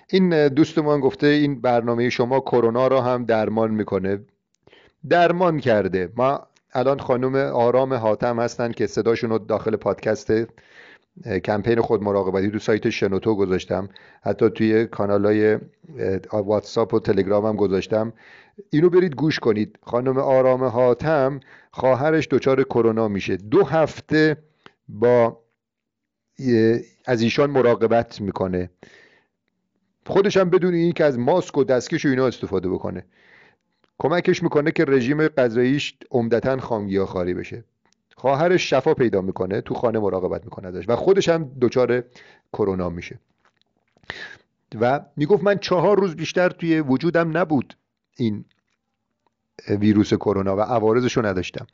این 0.10 0.48
دوستمان 0.48 1.00
گفته 1.00 1.28
این 1.28 1.62
برنامه 1.62 2.10
شما 2.10 2.40
کرونا 2.40 2.88
را 2.88 3.02
هم 3.02 3.26
درمان 3.26 3.72
می‌کنه. 3.72 4.20
درمان 5.10 5.60
کرده. 5.60 6.14
ما 6.16 6.48
الان 6.78 7.00
خانم 7.00 7.36
آرام 7.36 7.94
حاتم 7.94 8.40
هستن 8.40 8.72
که 8.72 8.88
صداشون 8.88 9.30
رو 9.30 9.38
داخل 9.40 9.76
پادکست 9.76 10.34
کمپین 11.44 11.82
خود 11.82 12.04
مراقبتی 12.04 12.52
تو 12.52 12.60
سایت 12.60 12.90
شنوتو 12.90 13.36
گذاشتم. 13.36 13.90
حتی 14.22 14.50
توی 14.50 14.86
کانال 14.86 15.26
های 15.26 15.60
واتساپ 16.34 16.94
و 16.94 17.00
تلگرام 17.00 17.46
هم 17.46 17.56
گذاشتم. 17.56 18.14
اینو 18.70 18.90
برید 18.90 19.16
گوش 19.16 19.40
کنید. 19.40 19.80
خانم 19.84 20.18
آرام 20.18 20.64
حاتم 20.64 21.40
خواهرش 21.72 22.28
دچار 22.32 22.64
کرونا 22.64 23.08
میشه. 23.08 23.38
دو 23.38 23.64
هفته 23.64 24.38
با 24.90 25.40
از 27.06 27.22
ایشان 27.22 27.50
مراقبت 27.50 28.22
می‌کنه. 28.22 28.70
خودش 30.06 30.38
هم 30.38 30.50
بدون 30.50 30.74
این 30.74 30.92
که 30.92 31.04
از 31.06 31.20
ماسک 31.20 31.58
و 31.58 31.64
دستکش 31.64 32.06
و 32.06 32.10
اینا 32.10 32.28
استفاده 32.28 32.70
بکنه. 32.70 33.06
کمکش 34.00 34.44
می‌کنه 34.44 34.72
که 34.72 34.86
رژیم 34.86 35.28
غذاییش 35.28 35.98
عمدتا 36.12 36.58
خامگیاخواری 36.58 37.34
بشه. 37.34 37.64
خواهرش 38.16 38.70
شفا 38.70 38.94
پیدا 38.94 39.22
می‌کنه 39.22 39.62
تو 39.62 39.74
خانه 39.74 40.00
مراقبت 40.00 40.44
می‌کنه 40.44 40.68
ازش 40.68 40.90
و 40.90 40.96
خودش 40.96 41.30
هم 41.30 41.52
دچار 41.62 42.04
کرونا 42.54 42.90
میشه. 42.90 43.20
و 44.82 45.06
می‌گفت 45.16 45.44
من 45.44 45.58
چهار 45.58 46.00
روز 46.00 46.16
بیشتر 46.16 46.50
توی 46.50 46.80
وجودم 46.80 47.38
نبود 47.38 47.78
این 48.18 48.46
ویروس 49.70 50.14
کرونا 50.14 50.56
و 50.56 50.62
عوارضش 50.62 51.18
رو 51.18 51.26
نداشتم. 51.26 51.68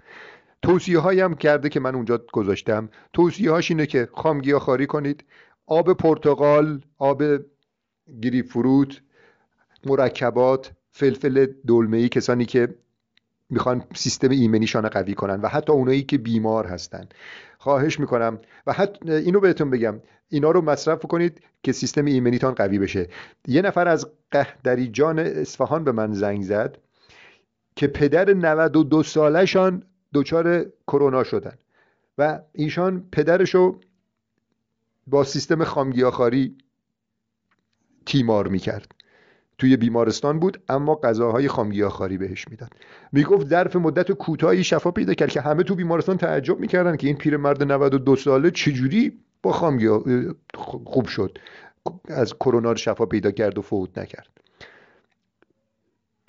توصیه 0.62 1.00
هایی 1.00 1.20
هم 1.20 1.36
کرده 1.36 1.70
که 1.70 1.80
من 1.80 1.96
اونجا 1.96 2.26
گذاشتم. 2.34 2.90
توصیه 3.14 3.52
هاش 3.52 3.72
اینه 3.72 3.86
که 3.86 4.10
خامگیاخواری 4.14 4.88
کنید. 4.88 5.24
آب 5.66 5.94
پرتقال 5.94 6.82
آب 6.98 7.24
گریپ 8.22 8.46
فروت 8.46 9.02
مرکبات 9.86 10.72
فلفل 10.94 11.48
دلمه 11.68 11.98
ای 11.98 12.10
کسانی 12.10 12.46
که 12.46 12.76
می‌خوان 13.50 13.84
سیستم 13.96 14.30
ایمنیشان 14.30 14.90
قوی 14.90 15.14
کنن 15.14 15.42
و 15.42 15.48
حتی 15.48 15.72
اونایی 15.72 16.04
که 16.04 16.18
بیمار 16.18 16.68
هستن. 16.68 17.08
خواهش 17.58 18.00
می‌کنم 18.00 18.40
و 18.68 18.74
حتی 18.74 19.12
اینو 19.12 19.40
بهتون 19.40 19.70
بگم. 19.70 20.00
اینا 20.30 20.52
رو 20.52 20.62
مصرف 20.62 21.06
کنید 21.06 21.42
که 21.64 21.72
سیستم 21.72 22.06
ایمنیتان 22.06 22.54
قوی 22.54 22.80
بشه. 22.80 23.10
یه 23.48 23.62
نفر 23.62 23.88
از 23.88 24.08
قهدریجان 24.32 25.20
اصفهان 25.20 25.84
به 25.84 25.92
من 25.92 26.14
زنگ 26.14 26.44
زد 26.44 26.78
که 27.76 27.88
پدر 27.88 28.34
92 28.34 29.04
سالشان 29.04 29.84
دچار 30.14 30.66
کرونا 30.88 31.24
شدن 31.24 31.58
و 32.18 32.40
ایشان 32.54 33.08
پدرشو 33.12 33.80
با 35.08 35.24
سیستم 35.24 35.64
خامگیاخواری 35.64 36.58
تیمار 38.06 38.48
می‌کرد. 38.48 38.92
توی 39.58 39.78
بیمارستان 39.78 40.40
بود 40.40 40.62
اما 40.70 40.96
غذاهای 40.96 41.48
خامگیاخواری 41.48 42.18
بهش 42.18 42.48
می‌داد. 42.48 42.70
می‌گفت 43.12 43.48
ظرف 43.48 43.76
مدت 43.76 44.12
کوتاهی 44.12 44.64
شفا 44.64 44.92
پیدا 44.92 45.14
کرد 45.14 45.30
که 45.30 45.42
همه 45.42 45.64
تو 45.64 45.76
بیمارستان 45.76 46.18
تعجب 46.18 46.60
می‌کردن 46.60 46.98
که 46.98 47.08
این 47.08 47.18
پیرمرد 47.18 47.64
92 47.64 48.16
ساله 48.16 48.52
چجوری 48.52 49.20
با 49.44 49.52
خامگیا 49.52 50.04
خوب 50.86 51.06
شد. 51.06 51.38
از 52.08 52.34
کرونا 52.34 52.76
شفا 52.76 53.06
پیدا 53.06 53.32
کرد 53.32 53.58
و 53.58 53.62
فوت 53.62 53.98
نکرد. 53.98 54.28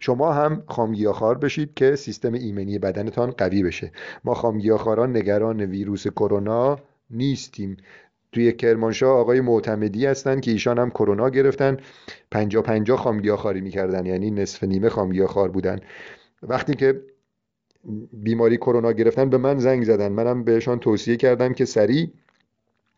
شما 0.00 0.32
هم 0.32 0.62
خامگیاخوار 0.66 1.38
بشید 1.38 1.74
که 1.74 1.96
سیستم 1.96 2.32
ایمنی 2.32 2.78
بدنتان 2.78 3.30
قوی 3.30 3.62
بشه. 3.62 3.92
ما 4.24 4.34
خامگیاخواران 4.34 5.16
نگران 5.16 5.60
ویروس 5.60 6.08
کرونا 6.08 6.78
نیستیم. 7.10 7.76
توی 8.34 8.52
کرمانشاه 8.52 9.18
آقای 9.18 9.40
معتمدی 9.40 10.06
هستن 10.06 10.40
که 10.40 10.50
ایشان 10.50 10.78
هم 10.78 10.90
کرونا 10.90 11.28
گرفتن. 11.30 11.76
پنجا 12.30 12.62
پنجا 12.62 12.96
خامگیاخواری 12.96 13.60
می‌کردن 13.60 14.06
یعنی 14.06 14.30
نصف 14.30 14.64
نیمه 14.64 14.88
خامگیاخوار 14.88 15.48
بودن. 15.48 15.78
وقتی 16.42 16.74
که 16.74 17.00
بیماری 18.12 18.56
کرونا 18.56 18.92
گرفتن 18.92 19.30
به 19.30 19.38
من 19.38 19.58
زنگ 19.58 19.84
زدن. 19.84 20.12
منم 20.12 20.44
بهشان 20.44 20.78
توصیه 20.78 21.16
کردم 21.16 21.52
که 21.52 21.64
سریع 21.64 22.10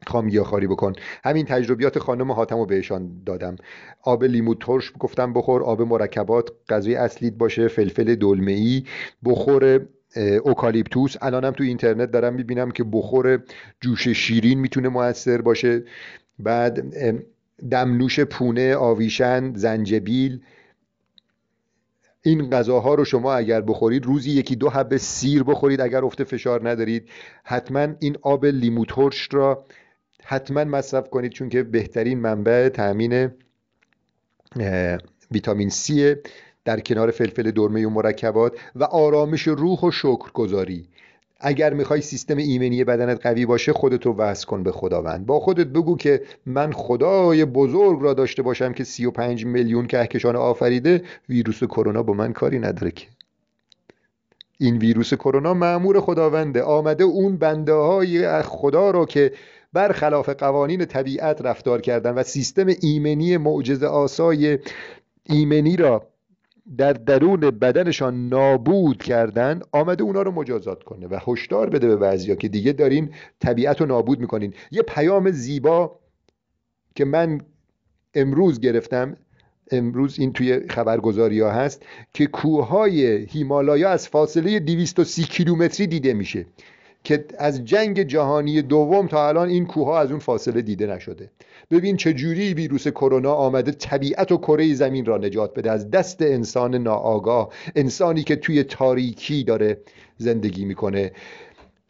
خامگیاخواری 0.06 0.66
بکن. 0.66 0.92
همین 1.24 1.46
تجربیات 1.46 1.98
خانم 1.98 2.32
حاتم 2.32 2.58
رو 2.58 2.66
بهشان 2.66 3.22
دادم. 3.26 3.56
آب 4.02 4.24
لیمو 4.24 4.54
ترش 4.54 4.92
گفتم 4.98 5.32
بخور 5.32 5.62
آب 5.62 5.82
مرکبات 5.82 6.50
غذای 6.68 6.94
اصلیت 6.94 7.34
باشه 7.34 7.68
فلفل 7.68 8.14
دلمه 8.14 8.52
ای 8.52 8.84
بخور. 9.24 9.86
اوکالیپتوس. 10.16 11.16
الانم 11.22 11.50
تو 11.50 11.64
اینترنت 11.64 12.10
دارم 12.10 12.34
می‌بینم 12.34 12.70
که 12.70 12.84
بخور 12.84 13.42
جوش 13.80 14.08
شیرین 14.08 14.58
می‌تونه 14.60 14.88
موثر 14.88 15.40
باشه. 15.40 15.82
بعد 16.38 16.84
دمنوش 17.70 18.20
پونه 18.20 18.76
آویشن 18.76 19.52
زنجبیل. 19.54 20.40
این 22.22 22.50
غذاها 22.50 22.94
رو 22.94 23.04
شما 23.04 23.34
اگر 23.34 23.60
بخورید 23.60 24.06
روزی 24.06 24.30
یکی 24.30 24.56
دو 24.56 24.70
حبه 24.70 24.98
سیر 24.98 25.42
بخورید 25.42 25.80
اگر 25.80 26.04
افت 26.04 26.24
فشار 26.24 26.68
ندارید. 26.68 27.08
حتما 27.44 27.88
این 28.00 28.16
آب 28.22 28.46
لیمو 28.46 28.84
ترش 28.84 29.28
را 29.32 29.66
حتما 30.24 30.64
مصرف 30.64 31.10
کنید 31.10 31.32
چون 31.32 31.48
که 31.48 31.62
بهترین 31.62 32.18
منبع 32.18 32.68
تامین 32.68 33.30
ویتامین 35.30 35.70
C 35.70 35.92
در 36.66 36.80
کنار 36.80 37.10
فلفل 37.10 37.50
دلمه 37.50 37.86
و 37.86 37.90
مرکبات 37.90 38.52
و 38.74 38.84
آرامش 38.84 39.42
روح 39.42 39.80
و 39.80 39.90
شکرگزاری. 39.90 40.88
اگر 41.40 41.74
می‌خوای 41.74 42.00
سیستم 42.00 42.36
ایمنی 42.36 42.84
بدنت 42.84 43.22
قوی 43.22 43.46
باشه 43.46 43.72
خودتو 43.72 44.12
وصل 44.12 44.46
کن 44.46 44.62
به 44.62 44.72
خداوند. 44.72 45.26
با 45.26 45.40
خودت 45.40 45.66
بگو 45.66 45.96
که 45.96 46.22
من 46.46 46.72
خدای 46.72 47.44
بزرگ 47.44 48.02
را 48.02 48.14
داشته 48.14 48.42
باشم 48.42 48.72
که 48.72 48.84
35 48.84 49.46
میلیون 49.46 49.86
کهکشان 49.86 50.36
آفریده 50.36 51.02
ویروس 51.28 51.64
کرونا 51.64 52.02
با 52.02 52.12
من 52.12 52.32
کاری 52.32 52.58
نداره 52.58 52.90
که. 52.90 53.06
این 54.58 54.78
ویروس 54.78 55.14
کرونا 55.14 55.54
معمور 55.54 56.00
خداونده. 56.00 56.62
آمده 56.62 57.04
اون 57.04 57.36
بنده 57.36 57.72
های 57.72 58.42
خدا 58.42 58.90
رو 58.90 59.06
که 59.06 59.32
برخلاف 59.72 60.28
قوانین 60.28 60.84
طبیعت 60.84 61.42
رفتار 61.42 61.80
کردن 61.80 62.14
و 62.14 62.22
سیستم 62.22 62.66
ایمنی 62.80 63.36
معجزه 63.36 63.86
آسای 63.86 64.58
ایمنی 65.24 65.76
را 65.76 66.06
در 66.78 66.92
درون 66.92 67.40
بدنشان 67.40 68.28
نابود 68.28 69.02
کردن 69.02 69.60
آمده 69.72 70.02
اونا 70.02 70.22
رو 70.22 70.30
مجازات 70.30 70.82
کنه 70.82 71.06
و 71.06 71.18
هشدار 71.26 71.70
بده 71.70 71.88
به 71.88 71.96
بعضیا 71.96 72.34
که 72.34 72.48
دیگه 72.48 72.72
دارین 72.72 73.10
طبیعت 73.40 73.80
رو 73.80 73.86
نابود 73.86 74.20
می‌کنین. 74.20 74.54
یه 74.70 74.82
پیام 74.82 75.30
زیبا 75.30 75.98
که 76.94 77.04
من 77.04 77.40
امروز 78.14 78.60
گرفتم 78.60 79.16
امروز 79.70 80.18
این 80.18 80.32
توی 80.32 80.68
خبرگزاری 80.68 81.40
ها 81.40 81.50
هست 81.50 81.82
که 82.12 82.26
کوههای 82.26 83.24
هیمالایا 83.24 83.90
از 83.90 84.08
فاصله 84.08 84.60
230 84.60 85.22
کیلومتری 85.24 85.86
دیده 85.86 86.14
میشه 86.14 86.46
که 87.04 87.24
از 87.38 87.64
جنگ 87.64 88.02
جهانی 88.02 88.62
دوم 88.62 89.06
تا 89.06 89.28
الان 89.28 89.48
این 89.48 89.66
کوه 89.66 89.86
ها 89.86 89.98
از 90.00 90.10
اون 90.10 90.20
فاصله 90.20 90.62
دیده 90.62 90.86
نشده. 90.86 91.30
ببین 91.70 91.96
چه 91.96 92.12
جوری 92.12 92.54
ویروس 92.54 92.88
کرونا 92.88 93.32
آمده 93.34 93.72
طبیعت 93.72 94.32
و 94.32 94.36
کره 94.36 94.74
زمین 94.74 95.04
را 95.04 95.18
نجات 95.18 95.54
بده. 95.54 95.70
از 95.70 95.90
دست 95.90 96.22
انسان 96.22 96.74
ناآگاه 96.74 97.52
انسانی 97.76 98.22
که 98.22 98.36
توی 98.36 98.62
تاریکی 98.62 99.44
داره 99.44 99.80
زندگی 100.16 100.64
می‌کنه. 100.64 101.12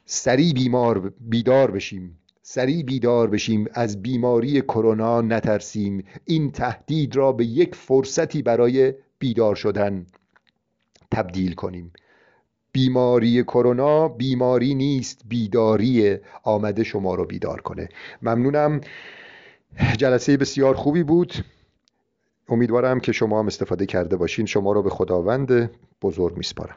سریع 0.05 0.53
بیمار 0.53 1.13
بیدار 1.21 1.71
بشیم. 1.71 2.19
سریع 2.43 2.83
بیدار 2.83 3.31
بشیم. 3.31 3.67
از 3.73 4.03
بیماری 4.03 4.61
کرونا 4.61 5.21
نترسیم. 5.21 6.05
این 6.25 6.51
تهدید 6.51 7.17
را 7.17 7.33
به 7.33 7.45
یک 7.45 7.75
فرصتی 7.75 8.43
برای 8.43 8.95
بیدار 9.19 9.55
شدن 9.55 10.07
تبدیل 11.11 11.55
کنیم. 11.55 11.93
بیماری 12.73 13.43
کرونا 13.43 14.09
بیماری 14.09 14.75
نیست 14.75 15.23
بیداری 15.29 16.17
آمده 16.43 16.85
شما 16.85 17.15
رو 17.15 17.25
بیدار 17.25 17.61
کنه. 17.61 17.89
ممنونم. 18.23 18.81
جلسه 19.99 20.37
بسیار 20.37 20.75
خوبی 20.75 21.03
بود. 21.03 21.33
امیدوارم 22.49 23.01
که 23.01 23.13
شما 23.13 23.39
هم 23.39 23.47
استفاده 23.47 23.87
کرده 23.87 24.17
باشین. 24.17 24.47
شما 24.47 24.73
رو 24.73 24.83
به 24.83 24.91
خداوند 24.91 25.71
بزرگ 26.03 26.37
میسپارم. 26.37 26.77